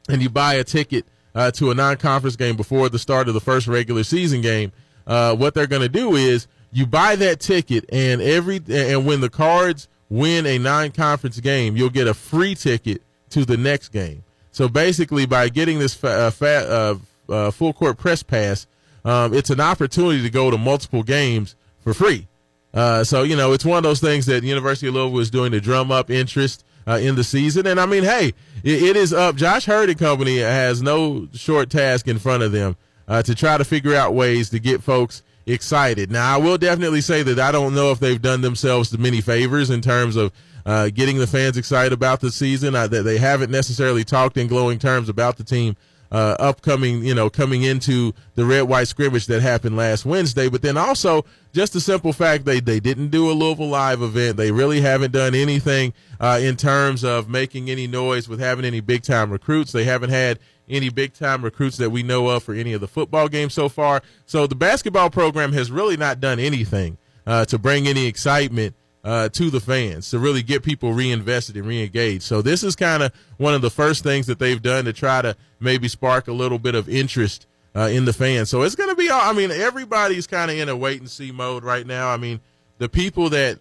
[0.09, 3.41] and you buy a ticket uh, to a non-conference game before the start of the
[3.41, 4.72] first regular season game,
[5.07, 9.20] uh, what they're going to do is you buy that ticket, and every and when
[9.20, 14.24] the Cards win a non-conference game, you'll get a free ticket to the next game.
[14.51, 18.66] So basically, by getting this fa- uh, fa- uh, uh, full court press pass
[19.09, 22.28] um, it's an opportunity to go to multiple games for free.
[22.74, 25.52] Uh, so you know, it's one of those things that University of Louisville is doing
[25.52, 27.66] to drum up interest uh, in the season.
[27.66, 29.36] And I mean, hey, it, it is up.
[29.36, 32.76] Josh Heird and company has no short task in front of them
[33.09, 36.11] uh, to try to figure out ways to get folks excited.
[36.11, 39.70] Now, I will definitely say that I don't know if they've done themselves many favors
[39.70, 40.32] in terms of
[40.66, 42.74] uh, getting the fans excited about the season.
[42.74, 45.76] that they haven't necessarily talked in glowing terms about the team
[46.11, 50.48] uh, upcoming, you know, coming into the red white scrimmage that happened last Wednesday.
[50.48, 54.36] But then also just the simple fact they they didn't do a Louisville live event.
[54.36, 58.80] They really haven't done anything uh, in terms of making any noise with having any
[58.80, 59.72] big time recruits.
[59.72, 60.38] They haven't had
[60.68, 63.68] any big time recruits that we know of for any of the football games so
[63.68, 64.02] far.
[64.26, 68.74] So the basketball program has really not done anything uh, to bring any excitement
[69.05, 72.22] uh, to the fans to really get people reinvested and reengaged.
[72.22, 75.22] So this is kind of one of the first things that they've done to try
[75.22, 77.46] to maybe spark a little bit of interest
[77.76, 78.51] uh, in the fans.
[78.51, 81.30] So it's going to be, I mean, everybody's kind of in a wait and see
[81.30, 82.09] mode right now.
[82.09, 82.40] I mean,
[82.78, 83.59] the people that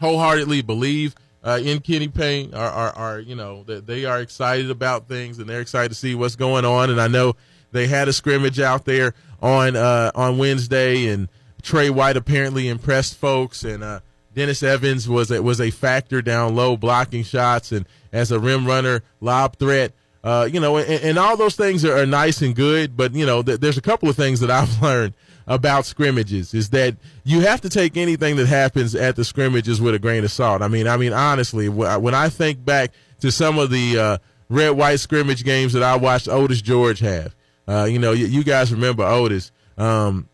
[0.00, 4.70] wholeheartedly believe uh, in Kenny Payne are, are, are, you know, that they are excited
[4.70, 6.90] about things and they're excited to see what's going on.
[6.90, 7.34] And I know
[7.72, 11.28] they had a scrimmage out there on uh, on Wednesday, and
[11.62, 14.00] Tre White apparently impressed folks, and uh,
[14.36, 18.66] Dennis Evans was a, was a factor down low blocking shots and as a rim
[18.66, 19.92] runner, lob threat.
[20.22, 23.24] Uh, you know, and, and, all those things are, are, nice and good, but you
[23.24, 25.14] know, th- there's a couple of things that I've learned
[25.46, 29.94] about scrimmages is that you have to take anything that happens at the scrimmages with
[29.94, 30.62] a grain of salt.
[30.62, 34.18] I mean, I mean, honestly, when I think back to some of the uh,
[34.48, 37.34] red white scrimmage games that I watched Otis George have,
[37.68, 39.52] uh, you know, you, you, guys remember Otis.
[39.78, 40.28] Um,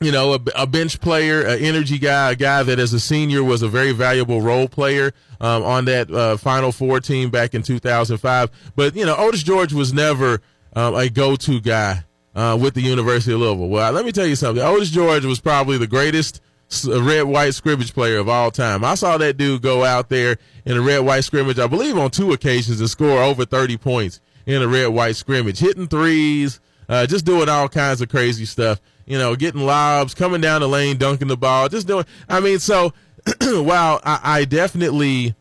[0.00, 3.42] you know, a, a, bench player, an energy guy, a guy that as a senior
[3.42, 7.62] was a very valuable role player um, on that uh, Final Four team back in
[7.62, 8.50] 2005.
[8.76, 10.40] But, you know, Otis George was never
[10.74, 13.68] um, a go to guy uh, with the University of Louisville.
[13.68, 14.62] Well, let me tell you something.
[14.62, 16.40] Otis George was probably the greatest
[16.86, 18.84] red white scrimmage player of all time.
[18.84, 22.10] I saw that dude go out there in a red white scrimmage, I believe on
[22.10, 27.06] two occasions, and score over 30 points in a red white scrimmage, hitting threes, uh,
[27.06, 30.98] just doing all kinds of crazy stuff you know, getting lobs, coming down the lane,
[30.98, 32.04] dunking the ball, just doing.
[32.28, 32.92] I mean, so
[33.42, 35.34] while I, I definitely,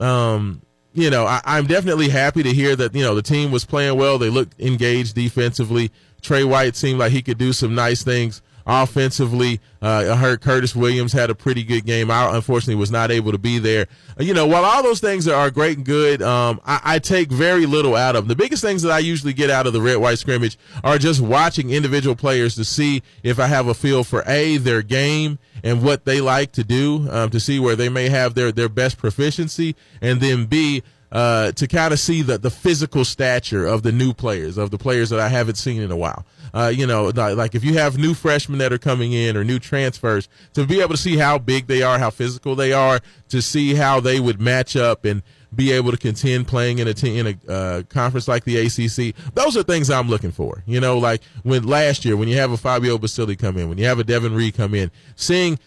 [0.00, 0.60] um,
[0.92, 3.96] you know, I, I'm definitely happy to hear that you know the team was playing
[3.96, 4.18] well.
[4.18, 5.92] They looked engaged defensively.
[6.20, 9.60] Tre White seemed like he could do some nice things offensively.
[9.80, 12.10] Uh, I heard Curtis Williams had a pretty good game.
[12.10, 13.86] I unfortunately was not able to be there.
[14.18, 17.30] Uh, you know, while all those things are great and good, um, I, I, take
[17.30, 18.28] very little out of them.
[18.28, 21.20] The biggest things that I usually get out of the red white scrimmage are just
[21.20, 25.82] watching individual players to see if I have a feel for a their game and
[25.82, 28.98] what they like to do, um, to see where they may have their their best
[28.98, 30.82] proficiency, and then b
[31.12, 34.78] uh, to kind of see the, the physical stature of the new players, of the
[34.78, 36.24] players that I haven't seen in a while.
[36.54, 39.58] Uh, you know, like if you have new freshmen that are coming in or new
[39.58, 43.40] transfers, to be able to see how big they are, how physical they are, to
[43.40, 45.22] see how they would match up and
[45.54, 49.14] be able to contend playing in a t- in a uh, conference like the ACC.
[49.34, 50.62] Those are things I'm looking for.
[50.66, 53.78] You know, like when last year when you have a Fabio Basili come in, when
[53.78, 55.58] you have a Devin Ree come in, seeing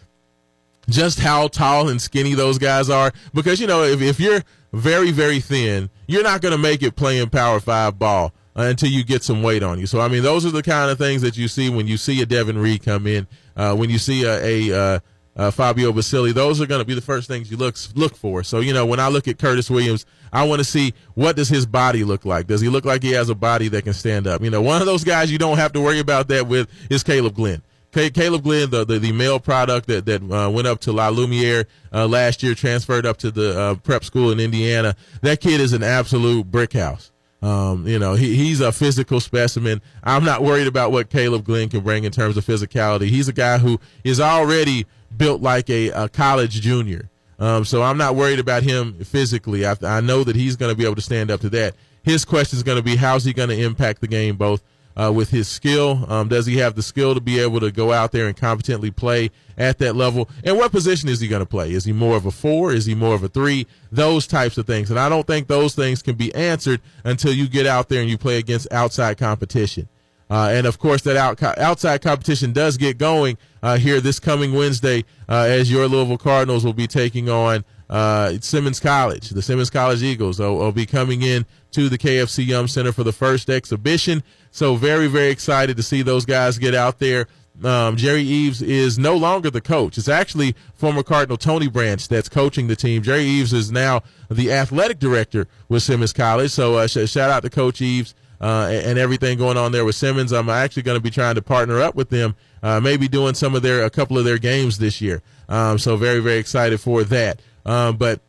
[0.90, 3.12] just how tall and skinny those guys are.
[3.34, 6.96] Because you know, if if you're very, very thin, you're not going to make it
[6.96, 9.88] playing Power Five ball until you get some weight on you.
[9.88, 12.22] So, I mean, those are the kind of things that you see when you see
[12.22, 15.00] a Devin Ree come in, uh, when you see a, a, uh,
[15.36, 16.32] a Fabio Basili.
[16.32, 18.44] Those are going to be the first things you look look for.
[18.44, 21.50] So, you know, when I look at Curtis Williams, I want to see what does
[21.50, 22.48] his body look like.
[22.48, 24.42] Does he look like he has a body that can stand up?
[24.42, 27.04] You know, one of those guys you don't have to worry about that with is
[27.04, 27.62] Caleb Glenn.
[27.92, 31.66] Caleb Glenn, the, the, the, male product that, that uh, went up to La Lumiere
[31.94, 34.98] uh, last year, transferred up to the uh, prep school in Indiana.
[35.22, 37.12] That kid is an absolute brick house.
[37.42, 39.82] Um, you know, he, he's a physical specimen.
[40.04, 43.08] I'm not worried about what Caleb Glenn can bring in terms of physicality.
[43.10, 47.10] He's a guy who is already built like a, a college junior.
[47.38, 49.66] Um, so I'm not worried about him physically.
[49.66, 51.76] I, I know that he's going to be able to stand up to that.
[52.04, 54.64] His question is going to be how's he going to impact the game both
[54.96, 56.06] uh, with his skill?
[56.10, 58.92] Um, does he have the skill to be able to go out there and competently
[58.92, 60.30] play at that level?
[60.44, 61.72] And what position is he going to play?
[61.72, 62.74] Is he more of a four?
[62.74, 63.68] Is he more of a three?
[63.92, 64.90] Those types of things.
[64.90, 68.10] And I don't think those things can be answered until you get out there and
[68.10, 69.88] you play against outside competition.
[70.30, 74.54] Uh, and of course, that out, outside competition does get going uh, here this coming
[74.54, 79.30] Wednesday uh, as your Louisville Cardinals will be taking on uh, Simmons College.
[79.30, 83.04] The Simmons College Eagles will, will, be coming in to the KFC Yum Center for
[83.04, 84.24] the first exhibition.
[84.56, 87.28] So very, very excited to see those guys get out there.
[87.62, 89.98] Um, Jerry Eaves is no longer the coach.
[89.98, 93.02] It's actually former Cardinal Tony Branch that's coaching the team.
[93.02, 96.52] Jerry Eaves is now the athletic director with Simmons College.
[96.52, 99.84] So uh, sh- shout out to Coach Eaves uh, and, and, everything going on there
[99.84, 100.32] with Simmons.
[100.32, 103.56] I'm actually going to be trying to partner up with them, uh, maybe doing some
[103.56, 105.22] of their a couple of their games this year.
[105.50, 107.42] Um, so very, very excited for that.
[107.66, 108.22] Um, but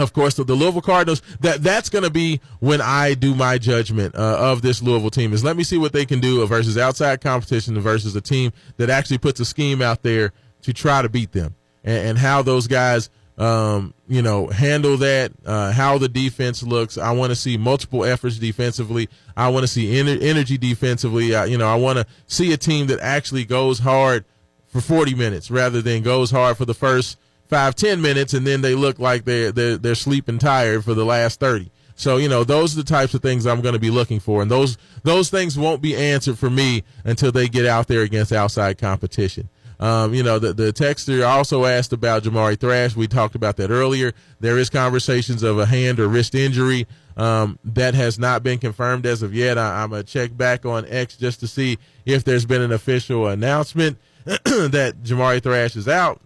[0.10, 1.22] of course, the, the, Louisville Cardinals.
[1.40, 5.32] That that's going to be when I do my judgment uh, of this Louisville team.
[5.32, 8.90] Is let me see what they can do versus outside competition versus a team that
[8.90, 10.32] actually puts a scheme out there
[10.62, 15.32] to try to beat them, and, and how those guys, um, you know, handle that.
[15.44, 16.96] Uh, how the defense looks.
[16.96, 19.08] I want to see multiple efforts defensively.
[19.36, 21.26] I want to see ener- energy defensively.
[21.26, 24.24] You know, I want to see a team that actually goes hard
[24.66, 27.18] for 40 minutes rather than goes hard for the first
[27.50, 31.04] five ten minutes and then they look like they're they're, they're sleeping tired for the
[31.04, 33.90] last 30 so you know those are the types of things i'm going to be
[33.90, 37.88] looking for and those those things won't be answered for me until they get out
[37.88, 39.48] there against outside competition
[39.80, 42.94] um, you know, the, the texter also asked about Jamari Thrash.
[42.94, 44.12] We talked about that earlier.
[44.38, 46.86] There is conversations of a hand or wrist injury.
[47.16, 49.58] Um, that has not been confirmed as of yet.
[49.58, 53.26] I, am to check back on X just to see if there's been an official
[53.26, 56.20] announcement that Jamari Thrash is out.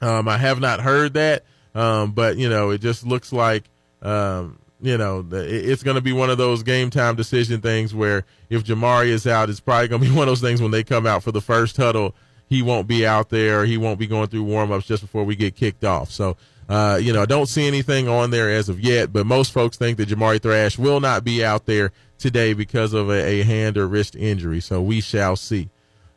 [0.00, 1.44] Um, I have not heard that,
[1.74, 3.64] um, but you know, it just looks like
[4.02, 8.24] um, you know it's going to be one of those game time decision things where
[8.48, 10.82] if Jamari is out, it's probably going to be one of those things when they
[10.84, 12.14] come out for the first huddle,
[12.48, 15.36] he won't be out there, he won't be going through warm ups just before we
[15.36, 16.10] get kicked off.
[16.10, 16.36] So
[16.70, 19.76] Uh, you know, I don't see anything on there as of yet, but most folks
[19.76, 23.76] think that Jamari Thrash will not be out there today because of a, a hand
[23.76, 24.60] or wrist injury.
[24.60, 25.68] So we shall see.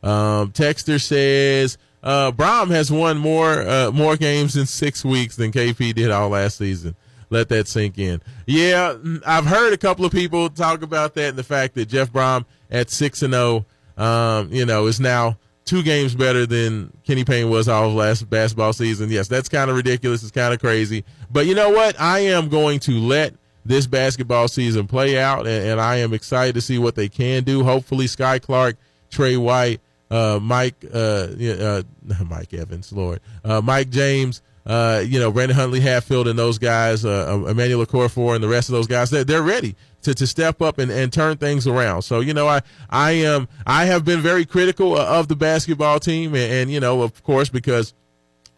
[0.04, 5.50] Um, Texter says uh, Brohm has won more uh, more games in six weeks than
[5.50, 6.94] KP did all last season.
[7.30, 8.20] Let that sink in.
[8.46, 8.96] Yeah,
[9.26, 12.44] I've heard a couple of people talk about that and the fact that Jeff Brohm
[12.70, 13.64] at six and zero,
[13.96, 17.94] oh, um, you know, is now two games better than Kenny Payne was all of
[17.94, 19.10] last basketball season.
[19.10, 20.22] Yes, that's kind of ridiculous.
[20.22, 21.04] It's kind of crazy.
[21.32, 21.98] But you know what?
[21.98, 23.34] I am going to let
[23.64, 27.44] this basketball season play out, and, and I am excited to see what they can
[27.44, 27.64] do.
[27.64, 28.76] Hopefully, Skyy Clark,
[29.10, 29.80] Tre White,
[30.10, 31.82] uh, Mike, uh, uh,
[32.26, 37.04] Mike Evans, Lord, uh, Mike James, uh, you know, Brandon Huntley Hatfield and those guys,
[37.04, 40.62] uh, Emmanuel Okorafor and the rest of those guys, they're, they're ready to, to step
[40.62, 42.02] up and, and turn things around.
[42.02, 46.34] So, you know, I, I am, I have been very critical of the basketball team
[46.34, 47.92] and, and you know, of course, because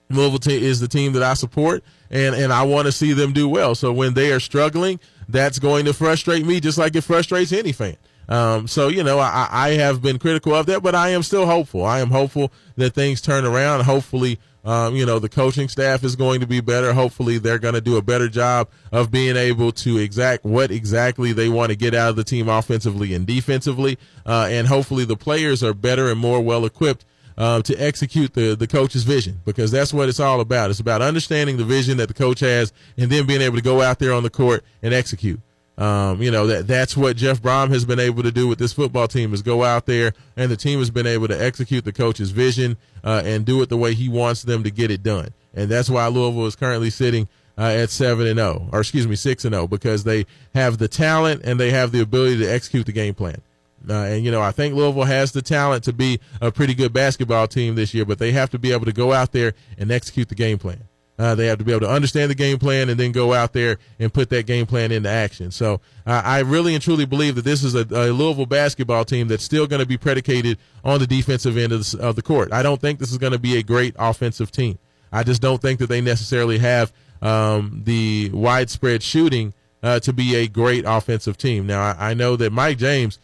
[0.09, 3.49] Louisville is the team that I support and, and I want to see them do
[3.49, 3.74] well.
[3.74, 7.72] So when they are struggling, that's going to frustrate me just like it frustrates any
[7.72, 7.97] fan.
[8.29, 11.47] Um, so you know, I, I have been critical of that, but I am still
[11.47, 11.85] hopeful.
[11.85, 13.85] I am hopeful that things turn around.
[13.85, 16.93] Hopefully, um, you know, the coaching staff is going to be better.
[16.93, 21.33] Hopefully, they're going to do a better job of being able to exact what exactly
[21.33, 23.97] they want to get out of the team offensively and defensively.
[24.27, 27.05] Uh, and hopefully, the players are better and more well equipped
[27.39, 30.70] uh, to execute the the coach's vision because that's what it's all about.
[30.70, 33.83] It's about understanding the vision that the coach has and then being able to go
[33.83, 35.41] out there on the court and execute.
[35.79, 38.72] Um, you know that that's what Jeff Brohm has been able to do with this
[38.72, 41.93] football team is go out there and the team has been able to execute the
[41.93, 45.29] coach's vision uh, and do it the way he wants them to get it done.
[45.55, 49.16] And that's why Louisville is currently sitting uh, at seven and zero, or excuse me,
[49.16, 50.24] six and zero, because they
[50.55, 53.43] have the talent and they have the ability to execute the game plan.
[53.89, 56.93] Uh, and you know, I think Louisville has the talent to be a pretty good
[56.93, 59.91] basketball team this year, but they have to be able to go out there and
[59.91, 60.85] execute the game plan.
[61.19, 63.55] Uh, they have to be able to understand the game plan and then go out
[63.55, 65.51] there and put that game plan into action.
[65.51, 69.29] So uh, I really and truly believe that this is a, a Louisville basketball team
[69.29, 72.53] that's still going to be predicated on the defensive end of the, of the court.
[72.53, 74.79] I don't think this is going to be a great offensive team.
[75.11, 76.93] I just don't think that they necessarily have
[77.23, 81.67] um, the widespread shooting uh, to be a great offensive team.
[81.67, 83.19] Now I, I, know that Mike James,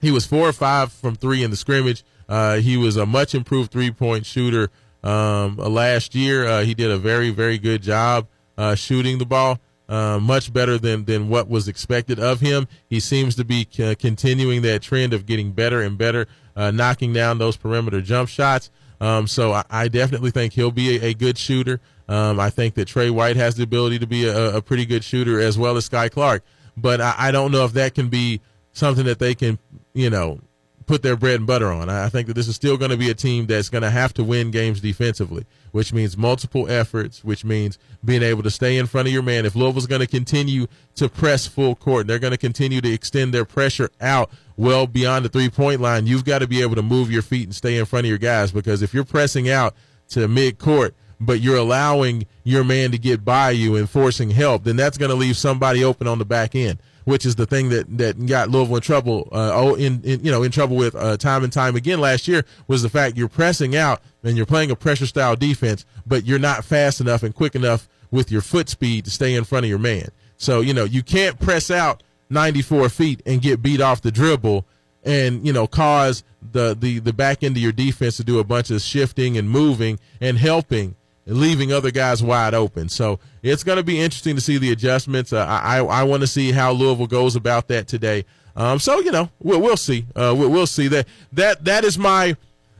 [0.00, 2.04] he was four or five from three in the scrimmage.
[2.28, 4.70] Uh, he was a much improved three point shooter
[5.04, 8.26] um, last year, uh, he did a very, very good job
[8.56, 12.66] uh, shooting the ball, uh, much better than, than what was expected of him.
[12.88, 16.26] He seems to be c- continuing that trend of getting better and better,
[16.56, 18.70] uh, knocking down those perimeter jump shots.
[19.00, 21.80] Um, so I, I, definitely think he'll be a, a good shooter.
[22.08, 25.04] Um, I think that Tre White has the ability to be a, a pretty good
[25.04, 26.44] shooter as well as Skyy Clark.
[26.76, 28.40] But I, I don't know if that can be
[28.72, 29.58] something that they can,
[29.92, 30.40] you know,
[30.86, 31.88] put their bread and butter on.
[31.88, 34.12] I think that this is still going to be a team that's going to have
[34.14, 38.86] to win games defensively, which means multiple efforts, which means being able to stay in
[38.86, 39.46] front of your man.
[39.46, 40.66] If Louisville's going to continue
[40.96, 45.24] to press full court, they're going to continue to extend their pressure out well beyond
[45.24, 46.06] the three point line.
[46.06, 48.18] You've got to be able to move your feet and stay in front of your
[48.18, 49.74] guys because if you're pressing out
[50.08, 54.64] to mid court, but you're allowing your man to get by you and forcing help,
[54.64, 57.68] then that's going to leave somebody open on the back end which is the thing
[57.68, 59.28] that that got Louisville in trouble.
[59.32, 62.26] Uh, oh, in, in you know in trouble with uh, time and time again last
[62.28, 66.24] year was the fact you're pressing out and you're playing a pressure style defense, but
[66.24, 69.64] you're not fast enough and quick enough with your foot speed to stay in front
[69.64, 70.08] of your man.
[70.36, 74.66] So you know you can't press out 94 feet and get beat off the dribble
[75.04, 78.44] and you know cause the the the back end of your defense to do a
[78.44, 80.96] bunch of shifting and moving and helping
[81.26, 82.88] leaving other guys wide open.
[82.88, 85.32] So it's going to be interesting to see the adjustments.
[85.32, 88.24] Uh, I I want to see how Louisville goes about that today.
[88.56, 90.06] Um, so you know we'll we'll see.
[90.14, 92.36] Uh, we'll, we'll see that that that is my.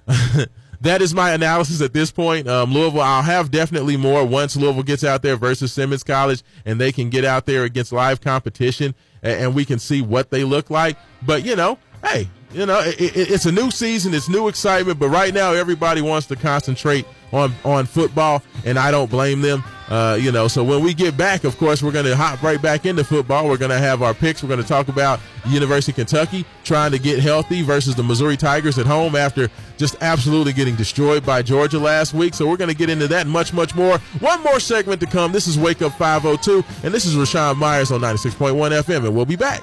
[0.85, 2.47] that is my analysis at this point.
[2.47, 6.79] Um, Louisville, I'll have definitely more once Louisville gets out there versus Simmons College and
[6.79, 10.45] they can get out there against live competition and, and we can see what they
[10.45, 10.99] look like.
[11.23, 14.99] But, you know, hey, you know, it, it, it's a new season, it's new excitement,
[14.99, 19.65] but right now everybody wants to concentrate on on football, and I don't blame them.
[19.89, 22.61] Uh, you know, so when we get back, of course, we're going to hop right
[22.61, 23.47] back into football.
[23.47, 24.43] We're going to have our picks.
[24.43, 28.37] We're going to talk about University of Kentucky trying to get healthy versus the Missouri
[28.37, 32.33] Tigers at home after just absolutely getting destroyed by Georgia last week.
[32.33, 33.99] So we're going to get into that much, much more.
[34.21, 35.33] One more segment to come.
[35.33, 39.27] This is Wake Up 502, and this is Raashaan Myers on 96.1 FM, and we'll
[39.27, 39.63] be back.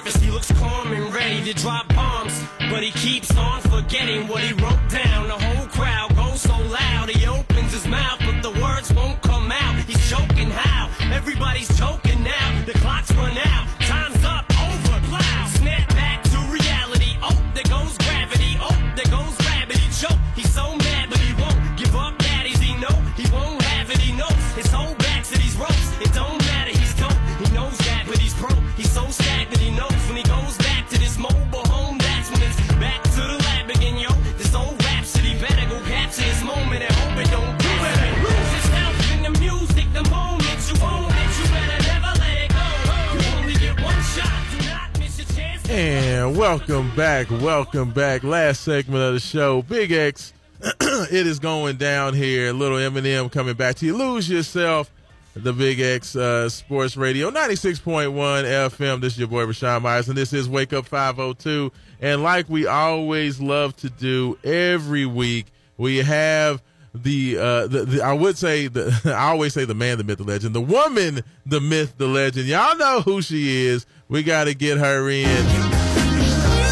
[47.25, 48.23] back, welcome back.
[48.23, 50.33] Last segment of the show, Big X.
[50.61, 52.51] it is going down here.
[52.51, 53.95] Little Eminem coming back to you.
[53.95, 54.91] Lose yourself.
[55.35, 59.01] The Big X uh, Sports Radio, 96.1 FM.
[59.01, 61.71] This is your boy Raashaan Myers, and this is Wake Up 502.
[62.01, 65.45] And like we always love to do every week,
[65.77, 66.61] we have
[66.93, 70.17] the, uh, the, the I would say the I always say the man, the myth,
[70.17, 72.47] the legend, the woman, the myth, the legend.
[72.47, 73.85] Y'all know who she is.
[74.09, 75.60] We got to get her in.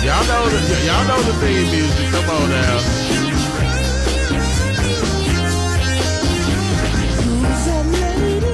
[0.10, 2.08] Y'all know the y'all know the theme music.
[2.10, 2.78] Come on now.
[6.30, 8.54] Who's that lady?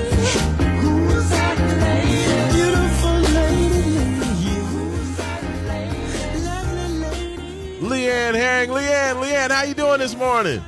[0.82, 2.24] Who's that lady?
[2.56, 3.95] Beautiful lady.
[4.43, 6.43] Who's that lady?
[6.45, 7.88] Lovely lady.
[7.88, 10.62] Lee Ann Herring, Lee Ann, Leanne, how you doing this morning?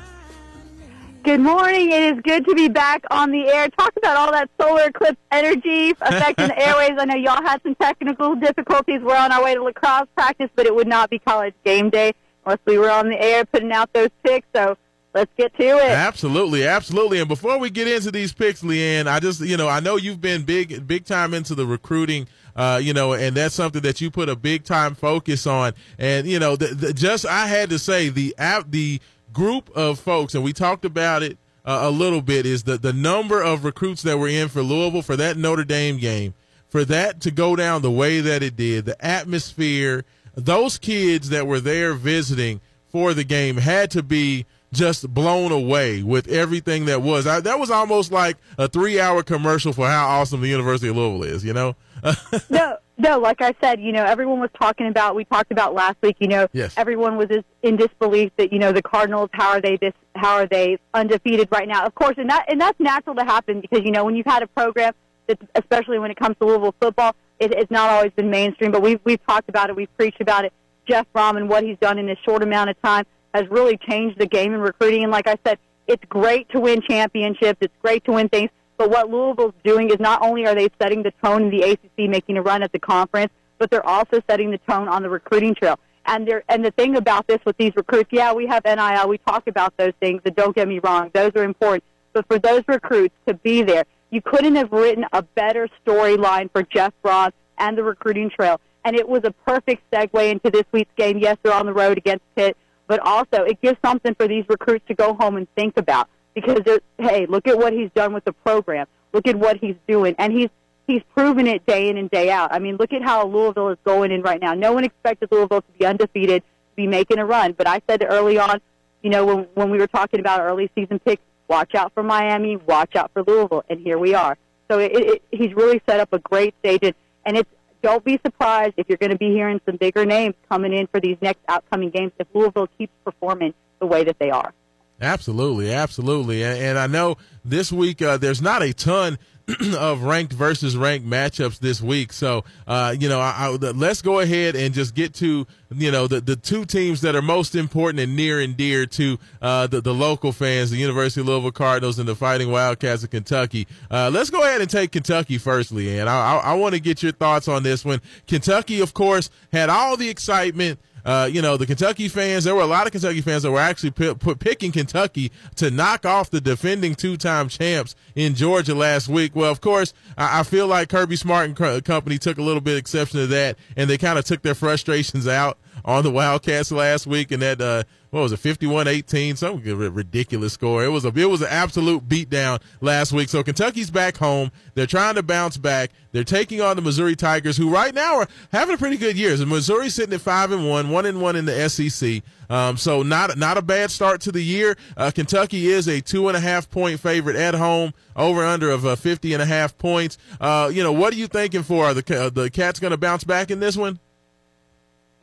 [1.27, 1.91] Good morning.
[1.91, 3.67] It is good to be back on the air.
[3.71, 6.91] Talk about all that solar eclipse energy affecting the airways.
[6.97, 9.01] I know y'all had some technical difficulties.
[9.01, 12.13] We're on our way to lacrosse practice, but it would not be college game day
[12.45, 14.47] unless we were on the air putting out those picks.
[14.55, 14.77] So
[15.13, 15.91] let's get to it.
[15.91, 17.19] Absolutely, absolutely.
[17.19, 19.97] And before we get into these picks, Lee Ann, I just you know I know
[19.97, 22.29] you've been big big time into the recruiting.
[22.55, 25.73] Uh, you know, and that's something that you put a big time focus on.
[25.99, 28.99] And you know, the, the, just I had to say the app, the
[29.33, 32.93] group of folks, and we talked about it uh, a little bit, is the the
[32.93, 36.33] number of recruits that were in for Louisville for that Notre Dame game,
[36.69, 40.05] for that to go down the way that it did, the atmosphere,
[40.35, 46.03] those kids that were there visiting for the game had to be just blown away
[46.03, 47.25] with everything that was.
[47.25, 50.97] I, that was almost like a three hour commercial for how awesome the University of
[50.97, 51.75] Louisville is, you know?
[52.49, 55.97] no, no, like I said, you know, everyone was talking about, we talked about last
[56.01, 56.73] week, you know, Yes.
[56.77, 57.27] everyone was
[57.61, 61.47] in disbelief that, you know, the Cardinals, how are they this, how are they undefeated
[61.51, 61.85] right now?
[61.85, 64.41] Of course, and that, and that's natural to happen because, you know, when you've had
[64.41, 64.93] a program
[65.27, 68.81] that, especially when it comes to Louisville football, it, it's not always been mainstream, but
[68.81, 70.53] we've, we've talked about it, we've preached about it.
[70.87, 74.25] Jeff Brohm what he's done in this short amount of time has really changed the
[74.25, 75.03] game in recruiting.
[75.03, 77.59] And like I said, it's great to win championships.
[77.61, 78.49] It's great to win things.
[78.77, 82.09] But what Louisville's doing is not only are they setting the tone in the ACC,
[82.09, 85.55] making a run at the conference, but they're also setting the tone on the recruiting
[85.55, 85.79] trail.
[86.05, 89.09] And they're, and the thing about this with these recruits, yeah, we have NIL.
[89.09, 91.83] We talk about those things, and don't get me wrong, those are important.
[92.13, 96.63] But for those recruits to be there, you couldn't have written a better storyline for
[96.63, 98.61] Jeff Brohm and the recruiting trail.
[98.85, 101.17] And it was a perfect segue into this week's game.
[101.17, 102.55] Yes, they're on the road against Pitt,
[102.87, 106.07] but also it gives something for these recruits to go home and think about
[106.37, 108.85] because hey, look at what he's done with the program.
[109.11, 110.49] Look at what he's doing, and he's
[110.85, 112.53] he's proven it day in and day out.
[112.53, 114.53] I mean, look at how Louisville is going in right now.
[114.53, 117.53] No one expected Louisville to be undefeated, to be making a run.
[117.53, 118.61] But I said early on,
[119.01, 122.57] you know, when when we were talking about early season picks, watch out for Miami,
[122.57, 124.37] watch out for Louisville, and here we are.
[124.69, 127.49] So it, it, he's really set up a great stage, and, it's
[127.81, 130.99] don't be surprised if you're going to be hearing some bigger names coming in for
[130.99, 134.51] these next outcoming games if Louisville keeps performing the way that they are.
[134.99, 139.17] Absolutely, absolutely, and, and I know this week uh, there's not a ton
[139.77, 142.11] of ranked versus ranked matchups this week.
[142.11, 146.07] So, uh, you know, I, I, let's go ahead and just get to you know
[146.07, 149.79] the the two teams that are most important and near and dear to uh, the
[149.79, 153.67] the local fans, the University of Louisville Cardinals and the Fighting Wildcats of Kentucky.
[153.89, 157.01] Uh, let's go ahead and take Kentucky firstly, and I, I, I want to get
[157.01, 158.01] your thoughts on this one.
[158.27, 160.79] Kentucky, of course, had all the excitement.
[161.07, 163.61] Uh, you know, the Kentucky fans, there were a lot of Kentucky fans that were
[163.61, 168.75] actually p- p- picking Kentucky to knock off the defending two time champs in Georgia
[168.75, 169.33] last week.
[169.33, 172.59] Well, of course, I, I feel like Kirby Smart and co- company took a little
[172.59, 175.57] bit exception to that and they kind of took their frustrations out
[175.87, 180.83] on the Wildcats last week in that uh, what was it, 51-18, some ridiculous score.
[180.83, 183.29] It was a it was an absolute beatdown last week.
[183.29, 184.51] So Kentucky's back home.
[184.75, 185.91] They're trying to bounce back.
[186.11, 189.35] They're taking on the Missouri Tigers, who right now are having a pretty good year.
[189.37, 192.21] So Missouri's sitting at five and one, one and one in the SEC.
[192.49, 194.77] Um, so not not a bad start to the year.
[194.97, 198.85] Uh, Kentucky is a two and a half point favorite at home, over under of
[198.85, 200.17] uh, 50 and a half points.
[200.41, 201.85] Uh, you know, what are you thinking for?
[201.85, 203.99] Are the uh, the Cats going to bounce back in this one?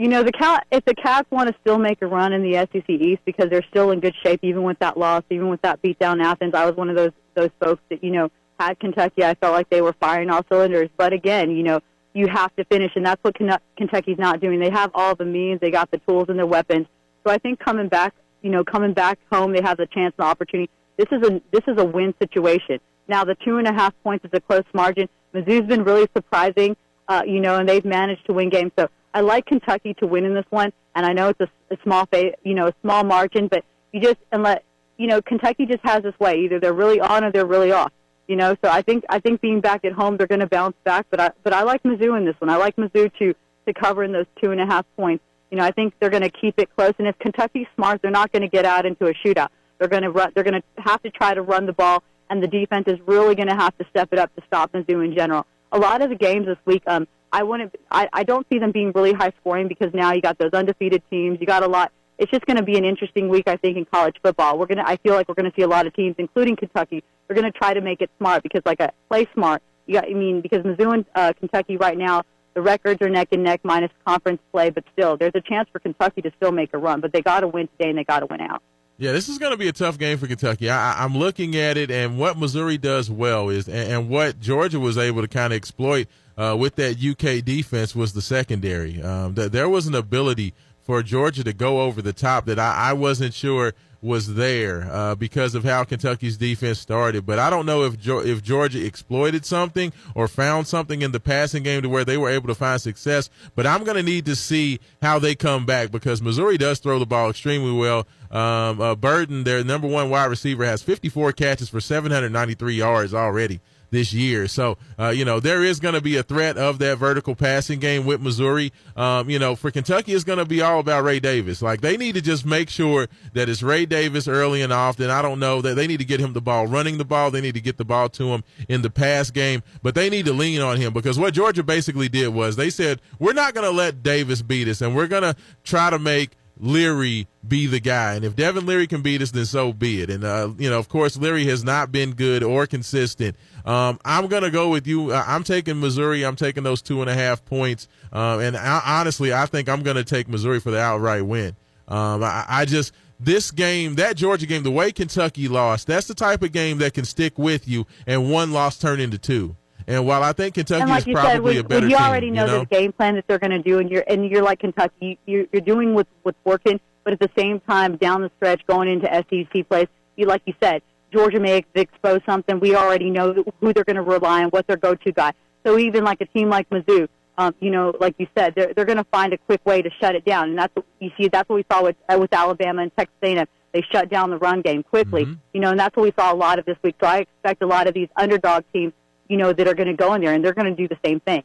[0.05, 2.69] You know, the cat if the Cats want to still make a run in the
[2.71, 5.81] SEC East because they're still in good shape, even with that loss, even with that
[5.81, 6.53] beat down Athens.
[6.53, 8.31] I was one of those those folks that you know
[8.61, 9.25] had Kentucky.
[9.25, 11.81] I felt like they were firing all cylinders, but again, you know,
[12.13, 13.35] you have to finish, and that's what
[13.79, 14.61] Kentucky's not doing.
[14.61, 16.87] They have all the means, they got the tools and their weapons.
[17.27, 20.27] So I think coming back, you know, coming back home, they have the chance and
[20.27, 20.71] the opportunity.
[20.99, 22.79] This is a this is a win situation.
[23.09, 25.09] Now the two and a half points is a close margin.
[25.35, 26.77] Mizzou's been really surprising,
[27.09, 28.73] uh, you know, and they've managed to win games.
[28.79, 31.79] So I like Kentucky to win in this one, and I know it's a, a
[31.85, 34.65] small, fa- you know, a small margin, but you just and let
[34.99, 36.41] you know Kentucky just has this way.
[36.41, 37.93] Either they're really on or they're really off.
[38.27, 40.77] You know, so I think I think being back at home, they're going to bounce
[40.83, 41.07] back.
[41.11, 42.51] But I but I like Mizzou in this one.
[42.51, 43.35] I like Mizzou to
[43.67, 45.23] to cover in those two and a half points.
[45.51, 46.93] You know, I think they're going to keep it close.
[46.99, 49.49] And if Kentucky's smart, they're not going to get out into a shootout.
[49.79, 50.33] They're going to run.
[50.35, 53.35] They're going to have to try to run the ball, and the defense is really
[53.35, 55.47] going to have to step it up to stop Mizzou in general.
[55.71, 57.75] A lot of the games this week, um, I wouldn't.
[57.91, 61.03] I, I don't see them being really high scoring because now you got those undefeated
[61.11, 61.41] teams.
[61.41, 61.91] You got a lot.
[62.17, 64.57] It's just going to be an interesting week, I think, in college football.
[64.57, 64.85] We're gonna.
[64.87, 67.03] I feel like we're going to see a lot of teams, including Kentucky.
[67.27, 69.63] They're going to try to make it smart because, like, a play smart.
[69.87, 70.05] You got.
[70.09, 72.23] I mean, because Mizzou and uh, Kentucky right now,
[72.55, 75.81] the records are neck and neck minus conference play, but still, there's a chance for
[75.81, 77.01] Kentucky to still make a run.
[77.01, 78.63] But they got to win today, and they got to win out.
[78.97, 80.71] Yeah, this is going to be a tough game for Kentucky.
[80.71, 84.79] I, I'm looking at it, and what Missouri does well is, and, and what Georgia
[84.79, 86.07] was able to kind of exploit
[86.37, 89.03] uh, with that UK defense was the secondary.
[89.03, 92.91] Um, th- there was an ability for Georgia to go over the top that I,
[92.91, 93.73] I wasn't sure
[94.05, 97.25] was there uh, because of how Kentucky's defense started.
[97.25, 101.21] But I don't know if jo- if Georgia exploited something or found something in the
[101.21, 103.31] passing game to where they were able to find success.
[103.55, 106.99] But I'm going to need to see how they come back because Missouri does throw
[106.99, 108.07] the ball extremely well.
[108.31, 113.61] Um, uh, Burden, their number one wide receiver, has 54 catches for 793 yards already
[113.95, 114.47] this year.
[114.49, 117.79] So, uh, you know, there is going to be a threat of that vertical passing
[117.79, 118.73] game with Missouri.
[118.97, 121.63] Um, you know, for Kentucky, it's going to be all about Ray Davis.
[121.63, 125.11] Like, they need to just make sure that it's Ray Davis early and often.
[125.11, 127.31] I don't know that they need to get him the ball running the ball.
[127.31, 130.27] They need to get the ball to him in the pass game, but they need
[130.27, 133.67] to lean on him because what Georgia basically did was they said, we're not going
[133.67, 137.81] to let Davis beat us and we're going to try to make Leary be the
[137.81, 138.15] guy.
[138.15, 140.11] And if Devin Leary can beat us, then so be it.
[140.11, 143.37] And, uh, you know, of course, Leary has not been good or consistent.
[143.65, 145.13] Um, I'm going to go with you.
[145.13, 146.25] I'm taking Missouri.
[146.25, 147.89] I'm taking those two and a half points.
[148.13, 151.57] Um, and I, honestly, I think I'm going to take Missouri for the outright win.
[151.89, 156.15] Um, I, I just, this game, that Georgia game, the way Kentucky lost, that's the
[156.15, 159.57] type of game that can stick with you and one loss turn into two.
[159.87, 162.31] And while I think Kentucky like is probably said, a better when you team, already
[162.31, 162.59] know, you know?
[162.61, 165.45] the game plan that they're going to do, and you're and you're like Kentucky, you're,
[165.53, 169.07] you're doing what's what's working, but at the same time, down the stretch, going into
[169.07, 170.83] SEC plays, you like you said,
[171.13, 172.61] Georgia may expose something.
[172.61, 175.33] We already know who they're going to rely on, what their go-to guy.
[175.67, 177.09] So even like a team like Mizzou,
[177.39, 179.91] um, you know, like you said, they're they're going to find a quick way to
[180.01, 181.29] shut it down, and that's what you see.
[181.29, 183.47] That's what we saw with uh, with Alabama and Texas A&M.
[183.73, 185.39] They shut down the run game quickly, Mhm.
[185.53, 186.95] you know, and that's what we saw a lot of this week.
[187.03, 188.93] So I expect a lot of these underdog teams
[189.29, 190.99] you know, that are going to go in there and they're going to do the
[191.05, 191.43] same thing.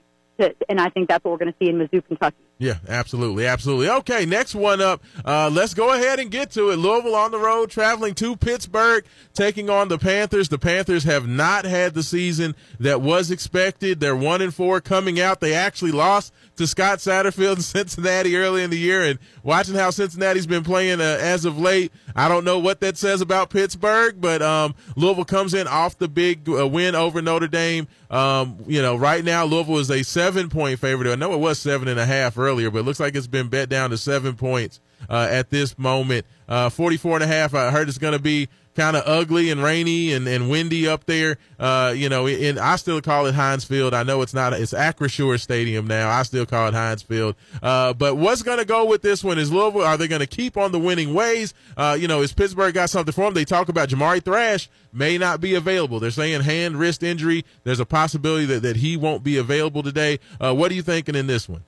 [0.70, 2.38] And I think that's what we're going to see in Mizzou, Kentucky.
[2.60, 3.90] Yeah, absolutely, absolutely.
[3.90, 5.04] Okay, next one up.
[5.26, 6.78] Uh, let's go ahead and get to it.
[6.78, 10.48] Louisville on the road, traveling to Pittsburgh, taking on the Panthers.
[10.48, 14.00] The Panthers have not had the season that was expected.
[14.00, 15.42] They're one and four coming out.
[15.42, 19.90] They actually lost to Scott Satterfield in Cincinnati early in the year, and watching how
[19.90, 24.20] Cincinnati's been playing uh, as of late, I don't know what that says about Pittsburgh,
[24.20, 27.88] but um, Louisville comes in off the big uh, win over Notre Dame.
[28.12, 31.10] Um, you know, right now Louisville is a seven point favorite.
[31.10, 33.48] I know it was seven and a half earlier, but it looks like it's been
[33.48, 36.26] bet down to seven points uh, at this moment.
[36.48, 37.54] Uh, 44 and a half.
[37.54, 38.50] I heard it's going to be
[38.80, 41.38] kind of ugly and rainy and, and windy up there.
[41.60, 43.94] Uh, you know, and I still call it Heinz Field.
[43.94, 46.10] I know it's not, it's Acrisure Stadium now.
[46.10, 47.36] I still call it Heinz Field.
[47.62, 49.82] Uh, but what's going to go with this one is Louisville.
[49.82, 51.54] Are they going to keep on the winning ways?
[51.76, 53.34] Uh, you know, is Pittsburgh got something for them?
[53.34, 56.00] They talk about Jamari Thrash may not be available.
[56.00, 57.44] They're saying hand, wrist injury.
[57.66, 60.20] There's a possibility that, that he won't be available today.
[60.40, 61.64] Uh, what are you thinking in this one?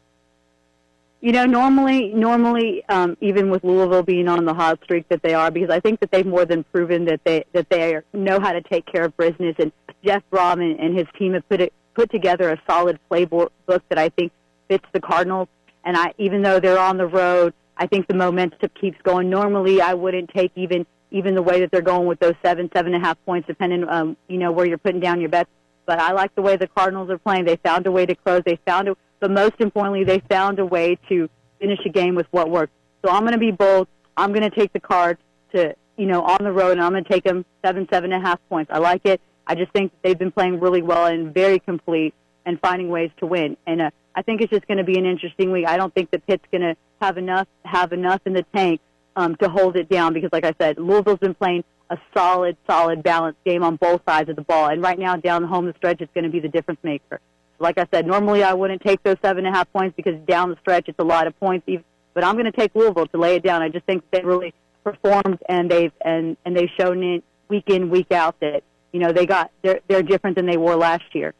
[1.22, 5.36] You know, normally, normally, um, even with Louisville being on the hot streak that they
[5.36, 8.40] are, because I think that they've more than proven that they that they are, know
[8.40, 9.56] how to take care of business.
[9.60, 9.72] And
[10.04, 14.10] Jeff and, and his team have put it put together a solid playbook that I
[14.10, 14.32] think
[14.68, 15.48] fits the Cardinals.
[15.84, 19.30] And I, even though they're on the road, I think the momentum keeps going.
[19.30, 22.96] Normally, I wouldn't take even even the way that they're going with those seven, seven
[22.96, 25.50] and a half points, depending, um, you know, where you're putting down your bets.
[25.86, 27.46] But I like the way the Cardinals are playing.
[27.46, 28.42] They found a way to close.
[28.46, 31.30] They found a, but most importantly, they found a way to
[31.60, 32.74] finish a game with what worked.
[33.06, 33.88] So I'm going to be bold.
[34.18, 35.22] I'm going to take the Cards
[35.54, 38.22] to, you know, on the road, and I'm going to take them seven, seven and
[38.22, 38.72] a half points.
[38.74, 39.22] I like it.
[39.48, 42.14] I just think they've been playing really well and very complete
[42.46, 43.58] and finding ways to win.
[43.68, 45.68] And uh, I think it's just going to be an interesting week.
[45.68, 48.82] I don't think that Pitt's going to have enough have enough in the tank
[49.16, 53.04] um, to hold it down because, like I said, Louisville's been playing a solid, solid,
[53.04, 54.70] balanced game on both sides of the ball.
[54.70, 57.20] And right now, down the home the stretch, it's going to be the difference maker.
[57.62, 60.50] Like I said, normally I wouldn't take those seven and a half points because down
[60.50, 61.68] the stretch it's a lot of points.
[62.14, 63.62] But I'm going to take Louisville to lay it down.
[63.62, 67.90] I just think they really performed and they've and and they've shown it week in
[67.90, 71.34] week out that you know they got they're they're different than they were last year.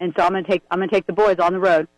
[0.00, 1.88] And so I'm going to take I'm going to take the boys on the road.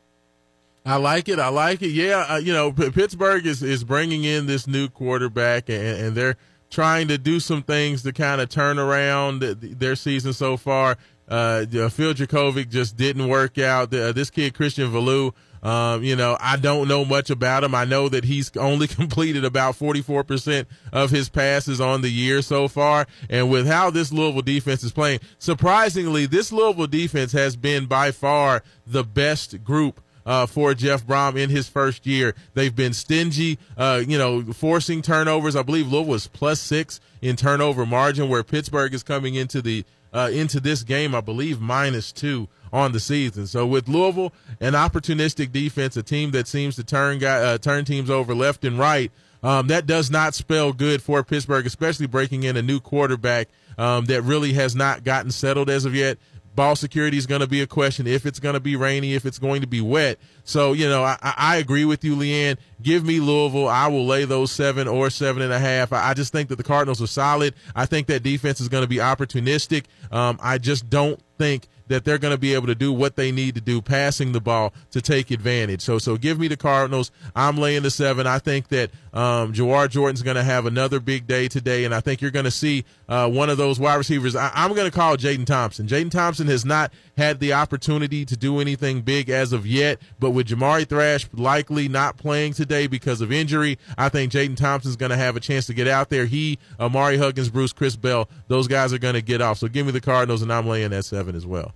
[0.85, 1.39] I like it.
[1.39, 1.91] I like it.
[1.91, 6.17] Yeah, uh, you know, P- Pittsburgh is, is bringing in this new quarterback, and, and
[6.17, 6.37] they're
[6.71, 10.97] trying to do some things to kind of turn around th- their season so far.
[11.29, 13.93] Uh, Phil Jurkovec just didn't work out.
[13.93, 15.33] Uh, this kid, Christian Veilleux,
[15.63, 17.75] um, you know, I don't know much about him.
[17.75, 22.69] I know that he's only completed about 44% of his passes on the year so
[22.69, 23.07] far.
[23.29, 28.13] And with how this Louisville defense is playing, surprisingly, this Louisville defense has been by
[28.13, 32.35] far the best group uh, for Jeff Brohm in his first year.
[32.53, 35.57] They've been stingy, uh, you know, forcing turnovers.
[35.57, 39.87] I believe Louisville was plus six in turnover margin, where Pittsburgh is coming into the
[40.13, 43.47] uh, into this game, I believe, minus two on the season.
[43.47, 47.85] So with Louisville, an opportunistic defense, a team that seems to turn guy, uh, turn
[47.85, 49.11] teams over left and right.
[49.43, 53.49] Um, that does not spell good for Pittsburgh, especially breaking in a new quarterback
[53.79, 56.19] um, that really has not gotten settled as of yet
[56.59, 59.25] ball security is going to be a question if it's going to be rainy, if
[59.25, 60.19] it's going to be wet.
[60.43, 62.59] So, you know, I, I agree with you, Lee Ann.
[62.83, 63.69] Give me Louisville.
[63.69, 65.93] I will lay those seven or seven and a half.
[65.93, 67.55] I, I just think that the Cardinals are solid.
[67.77, 69.85] I think that defense is going to be opportunistic.
[70.11, 73.33] Um, I just don't think that they're going to be able to do what they
[73.33, 75.81] need to do passing the ball to take advantage.
[75.83, 77.11] So so give me the Cardinals.
[77.35, 78.27] I'm laying the seven.
[78.27, 82.01] I think that um, Jawhar Jordan's going to have another big day today, and I
[82.01, 84.37] think you're going to see uh, one of those wide receivers.
[84.37, 85.87] I, I'm going to call Jadon Thompson.
[85.87, 90.31] Jadon Thompson has not had the opportunity to do anything big as of yet, but
[90.31, 95.11] with Jamari Thrash likely not playing today because of injury, I think Jadon Thompson's going
[95.11, 96.27] to have a chance to get out there.
[96.27, 99.59] He, Ahmari Huggins, Bruce, Chris Bell, those guys are going to get off.
[99.59, 101.75] So give me the Cardinals, and I'm laying that seven as well.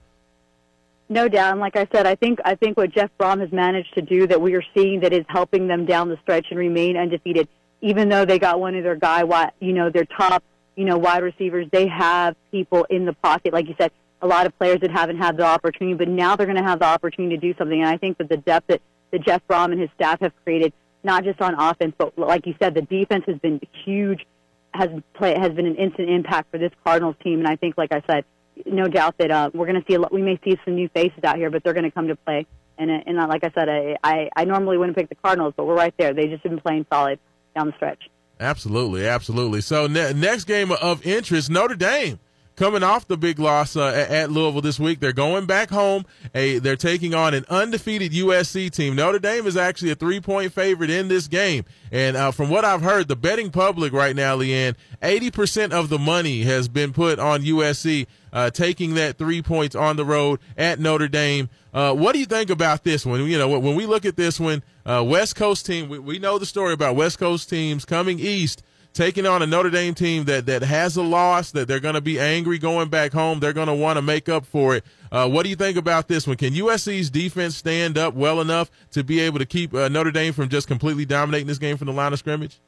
[1.13, 3.93] No doubt, and like I said, I think I think what Jeff Brohm has managed
[3.97, 6.97] to do that we are seeing that is helping them down the stretch and remain
[6.97, 7.49] undefeated,
[7.83, 9.23] even though they got one of their guy,
[9.61, 10.43] you know, their top,
[10.75, 11.67] you know, wide receivers.
[11.71, 15.19] They have people in the pocket, like you said, a lot of players that haven't
[15.19, 17.79] had the opportunity, but now they're going to have the opportunity to do something.
[17.79, 18.81] And I think that the depth that,
[19.11, 20.73] that Jeff Brohm and his staff have created,
[21.05, 24.25] not just on offense, but like you said, the defense has been huge,
[24.73, 27.41] has play has been an instant impact for this Cardinals team.
[27.41, 28.25] And I think, like I said,
[28.67, 30.89] no doubt that uh, we're going to see a lot, we may see some new
[30.89, 32.47] faces out here, but they're going to come to play.
[32.79, 35.55] And uh, and uh, like I said, I, I I normally wouldn't pick the Cardinals,
[35.57, 36.15] but we're right there.
[36.15, 37.19] They just have been playing solid
[37.55, 38.09] down the stretch.
[38.41, 39.61] Absolutely, absolutely.
[39.61, 42.19] So ne- next game of interest, Notre Dame
[42.57, 45.01] coming off the big loss uh, at- Louisville this week.
[45.01, 46.05] They're going back home.
[46.35, 48.97] A, they're taking on an undefeated USC team.
[48.97, 51.65] Notre Dame is actually a three point favorite in this game.
[51.91, 55.89] And uh, from what I've heard, the betting public right now, Lee Ann, 80% of
[55.89, 60.41] the money has been put on USC uh, taking that three points on the road
[60.57, 61.51] at Notre Dame.
[61.75, 63.25] Uh, what do you think about this one?
[63.27, 66.19] You know, when when we look at this one, uh, West Coast team, we, we
[66.19, 68.63] know the story about West Coast teams coming east
[68.93, 72.01] taking on a Notre Dame team that that has a loss, that they're going to
[72.01, 73.41] be angry going back home.
[73.41, 74.85] They're going to want to make up for it.
[75.11, 76.37] Uh, what do you think about this one?
[76.37, 80.33] Can USC's defense stand up well enough to be able to keep uh, Notre Dame
[80.33, 82.59] from just completely dominating this game from the line of scrimmage?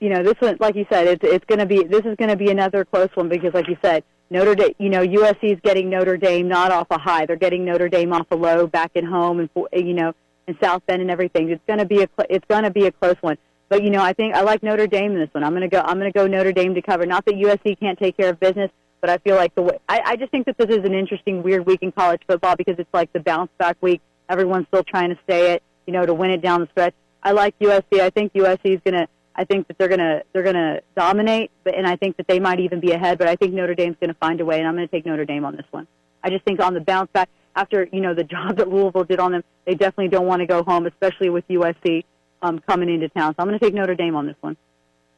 [0.00, 2.30] you know, this one, like you said, it's it's going to be this is going
[2.30, 5.58] to be another close one because, like you said, Notre Dame, you know, USC is
[5.62, 8.92] getting Notre Dame not off a high; they're getting Notre Dame off a low back
[8.94, 10.14] at home and you know,
[10.46, 11.50] in South Bend and everything.
[11.50, 13.38] It's going to be a it's going to be a close one.
[13.68, 15.44] But you know, I think I like Notre Dame in this one.
[15.44, 15.80] I'm going to go.
[15.80, 17.06] I'm going to go Notre Dame to cover.
[17.06, 18.70] Not that USC can't take care of business,
[19.00, 21.42] but I feel like the way I, I just think that this is an interesting,
[21.42, 24.00] weird week in college football because it's like the bounce back week.
[24.28, 26.94] Everyone's still trying to stay it, you know, to win it down the stretch.
[27.22, 28.00] I like USC.
[28.00, 29.08] I think USC is going to.
[29.34, 32.26] I think that they're going to they're going to dominate, but and I think that
[32.26, 33.18] they might even be ahead.
[33.18, 35.06] But I think Notre Dame's going to find a way, and I'm going to take
[35.06, 35.86] Notre Dame on this one.
[36.24, 39.20] I just think on the bounce back after you know the job that Louisville did
[39.20, 42.04] on them, they definitely don't want to go home, especially with USC
[42.42, 43.34] um, coming into town.
[43.34, 44.56] So I'm going to take Notre Dame on this one.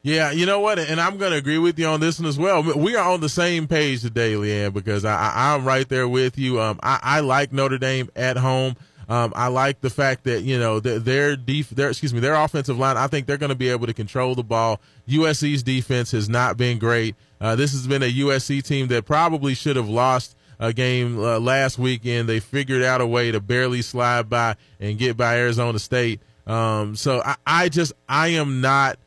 [0.02, 0.78] Yeah, you know what?
[0.78, 2.62] And I'm going to agree with you on this one as well.
[2.62, 6.38] We are on the same page today, Lee Ann, because I, I'm right there with
[6.38, 6.59] you.
[6.60, 8.76] Um, I, I like Notre Dame at home.
[9.10, 12.36] Um, I like the fact that you know th- their def- their excuse me their
[12.36, 12.97] offensive line.
[12.97, 14.80] I think they're going to be able to control the ball.
[15.09, 17.16] USC's defense has not been great.
[17.40, 21.40] Uh, this has been a USC team that probably should have lost a game uh,
[21.40, 22.28] last weekend.
[22.28, 26.20] They figured out a way to barely slide by and get by Arizona State.
[26.46, 28.98] Um, so I, I just I am not.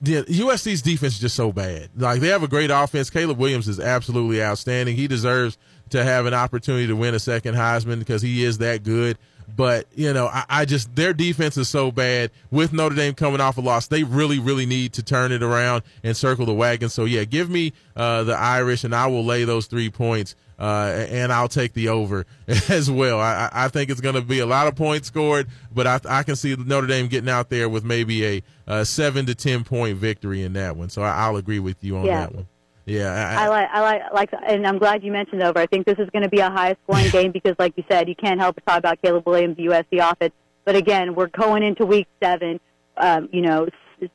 [0.00, 1.88] The USC's defense is just so bad.
[1.96, 3.08] Like they have a great offense.
[3.08, 4.96] Caleb Williams is absolutely outstanding.
[4.96, 5.56] He deserves
[5.90, 9.16] to have an opportunity to win a second Heisman because he is that good.
[9.56, 12.30] But you know, I, I just their defense is so bad.
[12.50, 15.82] With Notre Dame coming off a loss, they really, really need to turn it around
[16.02, 16.88] and circle the wagon.
[16.88, 20.34] So yeah, give me uh, the Irish, and I will lay those three points.
[20.56, 22.26] Uh, and I'll take the over
[22.68, 23.18] as well.
[23.18, 26.22] I, I think it's going to be a lot of points scored, but I, I
[26.22, 29.98] can see Notre Dame getting out there with maybe a, a seven to ten point
[29.98, 30.90] victory in that one.
[30.90, 32.20] So I, will agree with you on Yeah.
[32.20, 32.46] that one.
[32.86, 35.58] Yeah, I like, I like, like, and I'm glad you mentioned over.
[35.58, 38.08] I think this is going to be a high scoring game because, like you said,
[38.08, 40.34] you can't help but talk about Caleb Williams, USC offense.
[40.64, 42.60] But again, we're going into week seven.
[42.96, 43.68] Um, you know,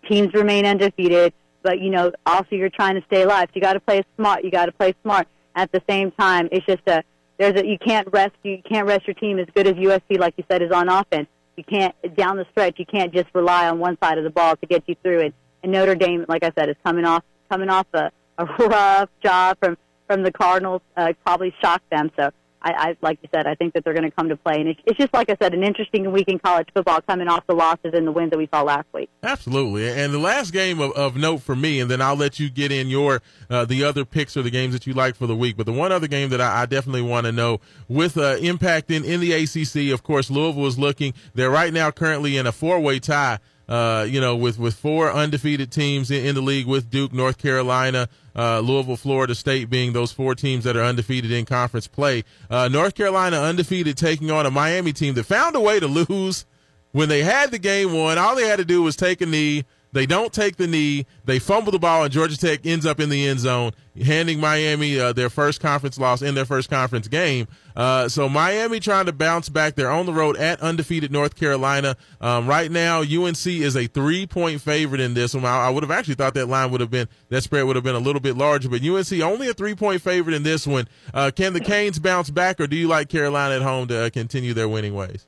[0.09, 1.33] teams remain undefeated,
[1.63, 3.47] but you know, also you're trying to stay alive.
[3.49, 4.43] So you got to play smart.
[4.43, 5.27] You got to play smart.
[5.55, 7.03] At the same time, it's just a
[7.37, 10.35] there's a you can't rest you can't rest your team as good as USC, like
[10.37, 11.27] you said, is on offense.
[11.57, 12.79] You can't down the stretch.
[12.79, 15.33] You can't just rely on one side of the ball to get you through it.
[15.63, 19.57] And Notre Dame, like I said, is coming off coming off a, a rough job
[19.59, 20.81] from from the Cardinals.
[20.97, 22.11] Uh, probably shocked them.
[22.17, 24.59] So I, I like you said, I think that they're going to come to play.
[24.59, 27.45] And it's, it's just like I said, an interesting week in college football, coming off
[27.47, 29.09] the losses and the wins that we saw last week.
[29.23, 29.89] Absolutely.
[29.89, 32.71] And the last game of, of note for me, and then I'll let you get
[32.71, 35.57] in your uh, the other picks or the games that you like for the week.
[35.57, 38.91] But the one other game that I, I definitely want to know with uh, impact
[38.91, 41.13] in, in the ACC, of course, Louisville is looking.
[41.33, 43.39] They're right now currently in a four way tie.
[43.67, 47.37] Uh, you know, with, with four undefeated teams in, in the league with Duke, North
[47.37, 48.09] Carolina,
[48.39, 52.23] uh, Louisville, Florida State being those four teams that are undefeated in conference play.
[52.49, 56.45] Uh, North Carolina undefeated taking on a Miami team that found a way to lose
[56.93, 59.65] when they had the game won, all they had to do was take a knee.
[59.91, 61.05] They don't take the knee.
[61.25, 64.99] They fumble the ball, and Georgia Tech ends up in the end zone, handing Miami
[64.99, 67.47] uh, their first conference loss in their first conference game.
[67.75, 69.75] Uh, so Miami trying to bounce back.
[69.75, 71.95] They're on the road at undefeated North Carolina.
[72.21, 75.45] Um, right now, UNC is a three-point favorite in this one.
[75.45, 77.85] I, I would have actually thought that line would have been that spread would have
[77.85, 80.87] been a little bit larger, but UNC only a three-point favorite in this one.
[81.13, 84.09] Uh, can the Canes bounce back, or do you like Carolina at home to uh,
[84.11, 85.25] continue their winning ways?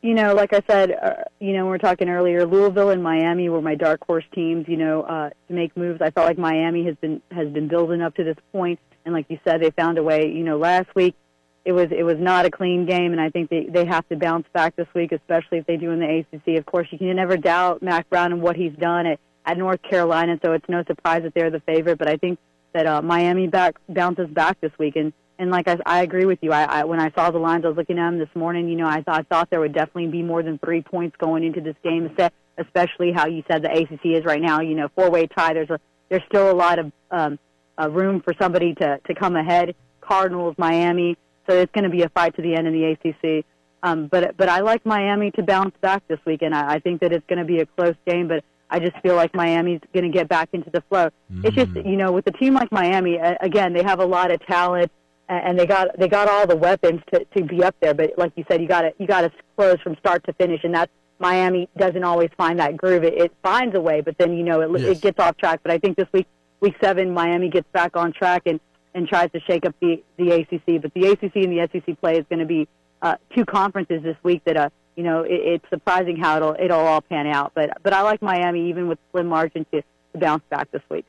[0.00, 3.48] You know, like I said, uh, you know, we were talking earlier, Louisville and Miami
[3.48, 4.66] were my dark horse teams.
[4.68, 6.00] You know, uh, to make moves.
[6.00, 9.26] I felt like Miami has been has been building up to this point, and like
[9.28, 10.28] you said, they found a way.
[10.28, 11.16] You know, last week
[11.64, 14.16] it was it was not a clean game, and I think they they have to
[14.16, 16.58] bounce back this week, especially if they do in the ACC.
[16.58, 19.82] Of course, you can never doubt Mack Brown and what he's done at at North
[19.82, 21.98] Carolina, so it's no surprise that they're the favorite.
[21.98, 22.38] But I think
[22.72, 26.38] that uh, Miami back bounces back this week, and and like I, I agree with
[26.42, 26.52] you.
[26.52, 28.68] I, I when I saw the lines, I was looking at them this morning.
[28.68, 31.44] You know, I thought I thought there would definitely be more than three points going
[31.44, 32.10] into this game,
[32.58, 34.60] especially how you said the ACC is right now.
[34.60, 35.54] You know, four way tie.
[35.54, 35.78] There's a
[36.08, 37.38] there's still a lot of um,
[37.80, 39.74] uh, room for somebody to to come ahead.
[40.00, 41.16] Cardinals, Miami.
[41.48, 43.44] So it's going to be a fight to the end in the ACC.
[43.82, 46.54] Um, but but I like Miami to bounce back this weekend.
[46.54, 49.14] I, I think that it's going to be a close game, but I just feel
[49.14, 51.10] like Miami's going to get back into the flow.
[51.44, 54.32] It's just you know with a team like Miami, uh, again they have a lot
[54.32, 54.90] of talent
[55.28, 57.94] and they got they got all the weapons to to be up there.
[57.94, 60.60] But like you said, you got to you got to close from start to finish,
[60.64, 63.04] and that's Miami doesn't always find that groove.
[63.04, 64.98] It, it finds a way, but then you know it, Yes.
[64.98, 65.60] it gets off track.
[65.62, 66.26] But I think this week
[66.60, 68.60] week seven, Miami gets back on track and
[68.94, 70.80] and tries to shake up the the ACC.
[70.80, 72.68] But the ACC and the SEC play is going to be
[73.02, 76.80] uh, two conferences this week that uh you know it, it's surprising how it'll it'll
[76.80, 77.52] all pan out.
[77.54, 81.04] But but I like Miami even with slim margin to, to bounce back this week.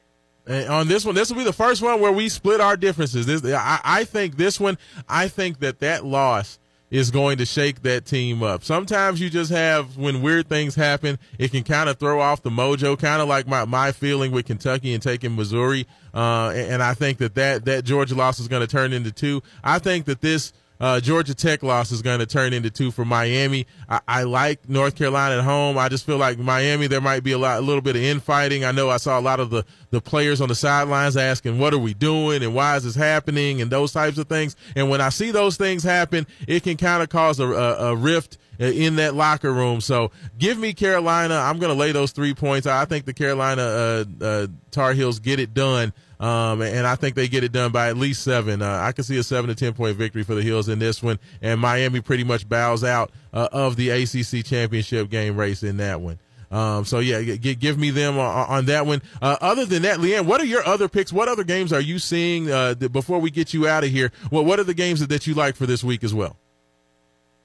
[0.50, 3.28] And on this one, this will be the first one where we split our differences.
[3.28, 6.58] This, I, I think this one, I think that that loss
[6.90, 8.64] is going to shake that team up.
[8.64, 12.50] Sometimes you just have when weird things happen, it can kind of throw off the
[12.50, 15.86] mojo, kind of like my my feeling with Kentucky and taking Missouri.
[16.16, 19.12] Uh, and, and I think that that that Georgia loss is going to turn into
[19.12, 19.44] two.
[19.64, 23.04] I think that this uh, Georgia Tech loss is going to turn into two for
[23.04, 23.68] Miami.
[23.90, 25.78] I, I like North Carolina at home.
[25.78, 28.64] I just feel like Miami, there might be a lot, a little bit of infighting.
[28.64, 31.74] I know I saw a lot of the, the players on the sidelines asking, what
[31.74, 32.44] are we doing?
[32.44, 33.62] And why is this happening?
[33.62, 34.56] And those types of things.
[34.76, 37.96] And when I see those things happen, it can kind of cause a, a, a
[37.96, 39.82] rift in that locker room.
[39.82, 41.36] So give me Carolina.
[41.36, 42.68] I'm going to lay those three points.
[42.68, 45.94] I think the Carolina uh, uh, Tar Heels get it done.
[46.20, 48.62] Um, and I think they get it done by at least seven.
[48.62, 51.02] Uh, I can see a seven to ten point victory for the Hills in this
[51.02, 55.78] one, and Miami pretty much bows out uh, of the ACC championship game race in
[55.78, 56.20] that one.
[56.52, 59.02] Um, so yeah, g- give me them on, on that one.
[59.22, 61.14] Uh, other than that, Lee Ann, what are your other picks?
[61.14, 64.12] What other games are you seeing uh, th- before we get you out of here?
[64.32, 66.36] Well, what are the games that, that you like for this week as well?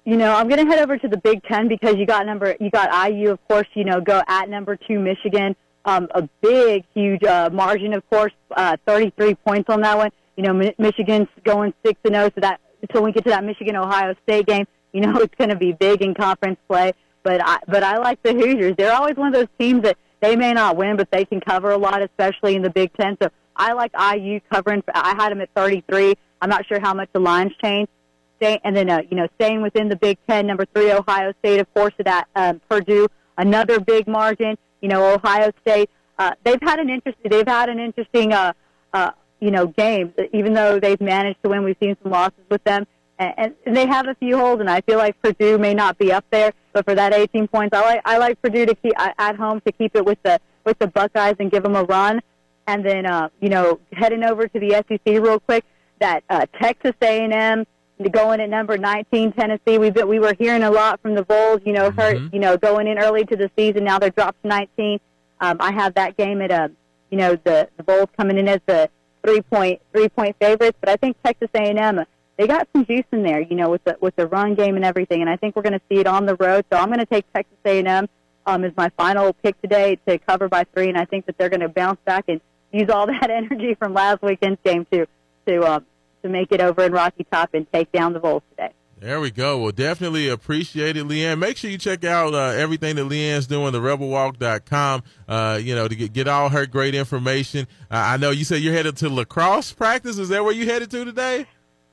[0.05, 2.55] you know, I'm going to head over to the Big Ten because you got number,
[2.60, 3.66] you got IU, of course.
[3.74, 5.56] You know, go at number two Michigan.
[5.86, 10.11] Um, a big, huge uh, margin, of course, uh, 33 points on that one.
[10.36, 13.44] You know, Mi- Michigan's going six and zero, so that until we get to that
[13.44, 16.93] Michigan Ohio State game, you know, it's going to be big in conference play.
[17.23, 18.74] But I, but I like the Hoosiers.
[18.77, 21.70] They're always one of those teams that they may not win, but they can cover
[21.70, 23.16] a lot, especially in the Big Ten.
[23.23, 24.82] So I like IU covering.
[24.94, 26.15] I had them at 33.
[26.40, 27.90] I'm not sure how much the lines changed.
[28.36, 31.61] Stay, and then uh, you know, staying within the Big Ten, number three Ohio State,
[31.61, 33.06] of course, at that um, Purdue,
[33.39, 34.56] another big margin.
[34.85, 35.89] You know, Ohio State.
[36.19, 37.31] Uh, they've had an interesting.
[37.31, 38.35] They've had an interesting.
[38.35, 38.52] Uh,
[38.93, 40.12] uh, you know, games.
[40.35, 42.86] Even though they've managed to win, we've seen some losses with them,
[43.19, 44.61] and, and they have a few holes.
[44.61, 47.74] And I feel like Purdue may not be up there, but for that 18 points,
[47.74, 50.78] I like I like Purdue to keep at home to keep it with the with
[50.78, 52.20] the Buckeyes and give them a run.
[52.66, 55.65] And then, uh, you know, heading over to the SEC real quick,
[56.01, 57.65] that uh, Texas A&M
[58.10, 59.78] going at number 19, Tennessee.
[59.78, 62.56] We've been, we were hearing a lot from the Vols, you know, hurt, you know,
[62.56, 63.84] going in early to the season.
[63.84, 65.00] Now they're dropped to 19.
[65.40, 66.68] Um, I have that game at, uh,
[67.10, 68.90] you know, the the Vols coming in as the
[69.24, 72.04] three point three point favorites, but I think Texas A&M
[72.36, 74.84] they got some juice in there, you know, with the with the run game and
[74.84, 76.64] everything, and I think we're going to see it on the road.
[76.72, 78.08] So I'm going to take Texas A&M
[78.46, 81.48] um, as my final pick today to cover by three, and I think that they're
[81.48, 82.40] going to bounce back and
[82.72, 85.06] use all that energy from last weekend's game to
[85.46, 85.86] to um,
[86.24, 88.72] to make it over in Rocky Top and take down the Vols today.
[88.98, 89.59] There we go.
[89.59, 91.38] Well, definitely appreciate it, Lee Ann.
[91.38, 95.74] Make sure you check out uh, everything that Lee Ann's doing, the rebelwalk.com, uh, you
[95.74, 97.66] know, to get, get all her great information.
[97.90, 100.16] Uh, I know you said you're headed to lacrosse practice.
[100.16, 101.44] Is that where you headed to today?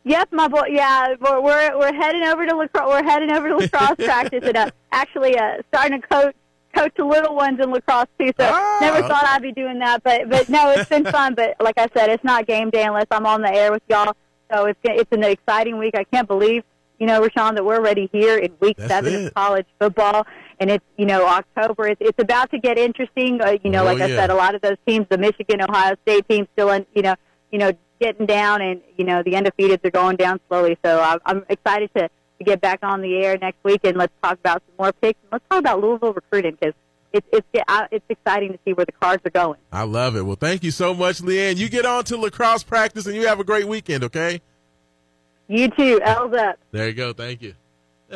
[0.06, 0.68] Yep, my boy.
[0.70, 2.88] Yeah, we're we're, we're heading over to lacrosse.
[2.88, 6.36] We're heading over to lacrosse practice and uh, actually uh, starting to coach
[6.76, 8.32] coach the little ones in lacrosse too.
[8.40, 11.36] So Ah, never thought I'd be doing that, but but no, it's been fun.
[11.36, 14.16] But like I said, it's not game day unless I'm on the air with y'all.
[14.54, 15.96] So it's it's an exciting week.
[15.96, 16.64] I can't believe
[17.00, 19.26] you know, Raashaan, that we're already here in week That's seven it.
[19.26, 20.28] of college football,
[20.60, 21.88] and it's you know October.
[21.88, 23.42] It's, it's about to get interesting.
[23.42, 25.96] Uh, you know, Oh, like I said, a lot of those teams, the Michigan, Ohio
[26.04, 27.16] State teams, still in you know
[27.52, 30.78] you know getting down, and you know the undefeateds are going down slowly.
[30.86, 32.08] So I'm, I'm excited to
[32.44, 35.20] to get back on the air next week, and let's talk about some more picks.
[35.32, 36.74] Let's talk about Louisville recruiting because
[37.14, 39.60] it's it's uh, it's exciting to see where the cards are going.
[39.72, 40.26] I love it.
[40.26, 41.58] Well, thank you so much, Lee Ann.
[41.58, 44.42] You get on to lacrosse practice and you have a great weekend, okay?
[45.48, 46.58] You too, L's up.
[46.72, 47.14] There you go.
[47.14, 47.56] Thank you.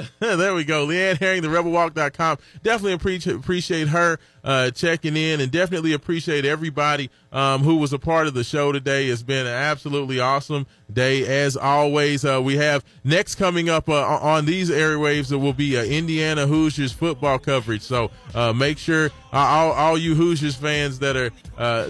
[0.19, 0.83] there we go.
[0.85, 2.37] Lee Ann Herring, the rebelwalk.com.
[2.63, 8.27] Definitely appreciate, her uh, checking in and definitely appreciate everybody um, who was a part
[8.27, 9.07] of the show today.
[9.07, 11.43] It's been an absolutely awesome day.
[11.43, 15.77] As always, uh, we have next coming up uh, on these airwaves, there will be
[15.77, 17.81] uh, Indiana Hoosiers football coverage.
[17.81, 21.31] So uh, make sure uh, all, all you Hoosiers fans that are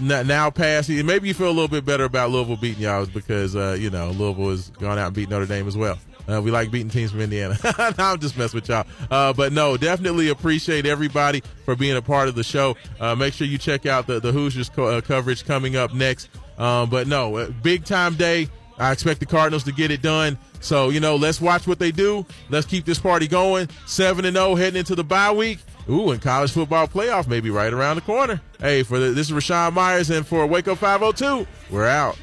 [0.01, 3.89] now passing, maybe you feel a little bit better about Louisville beating y'all because, you
[3.89, 5.97] know, Louisville has gone out and beat Notre Dame as well.
[6.27, 7.57] Uh, we like beating teams from Indiana.
[7.63, 8.85] no, I'm just messing with y'all.
[9.11, 12.75] Uh, but no, definitely appreciate everybody for being a part of the show.
[12.99, 16.29] Uh, make sure you check out the, the Hoosiers co- uh, coverage coming up next.
[16.57, 18.49] Um, but no, uh, big time day.
[18.77, 20.37] I expect the Cardinals to get it done.
[20.59, 22.25] So, you know, let's watch what they do.
[22.49, 23.69] Let's keep this party going.
[23.85, 25.59] 7 and 0 heading into the bye week.
[25.89, 28.41] Ooh, and college football playoff maybe right around the corner.
[28.59, 32.17] Hey, for the, this is Raashaan Myers and for Wake Up 502, we're out.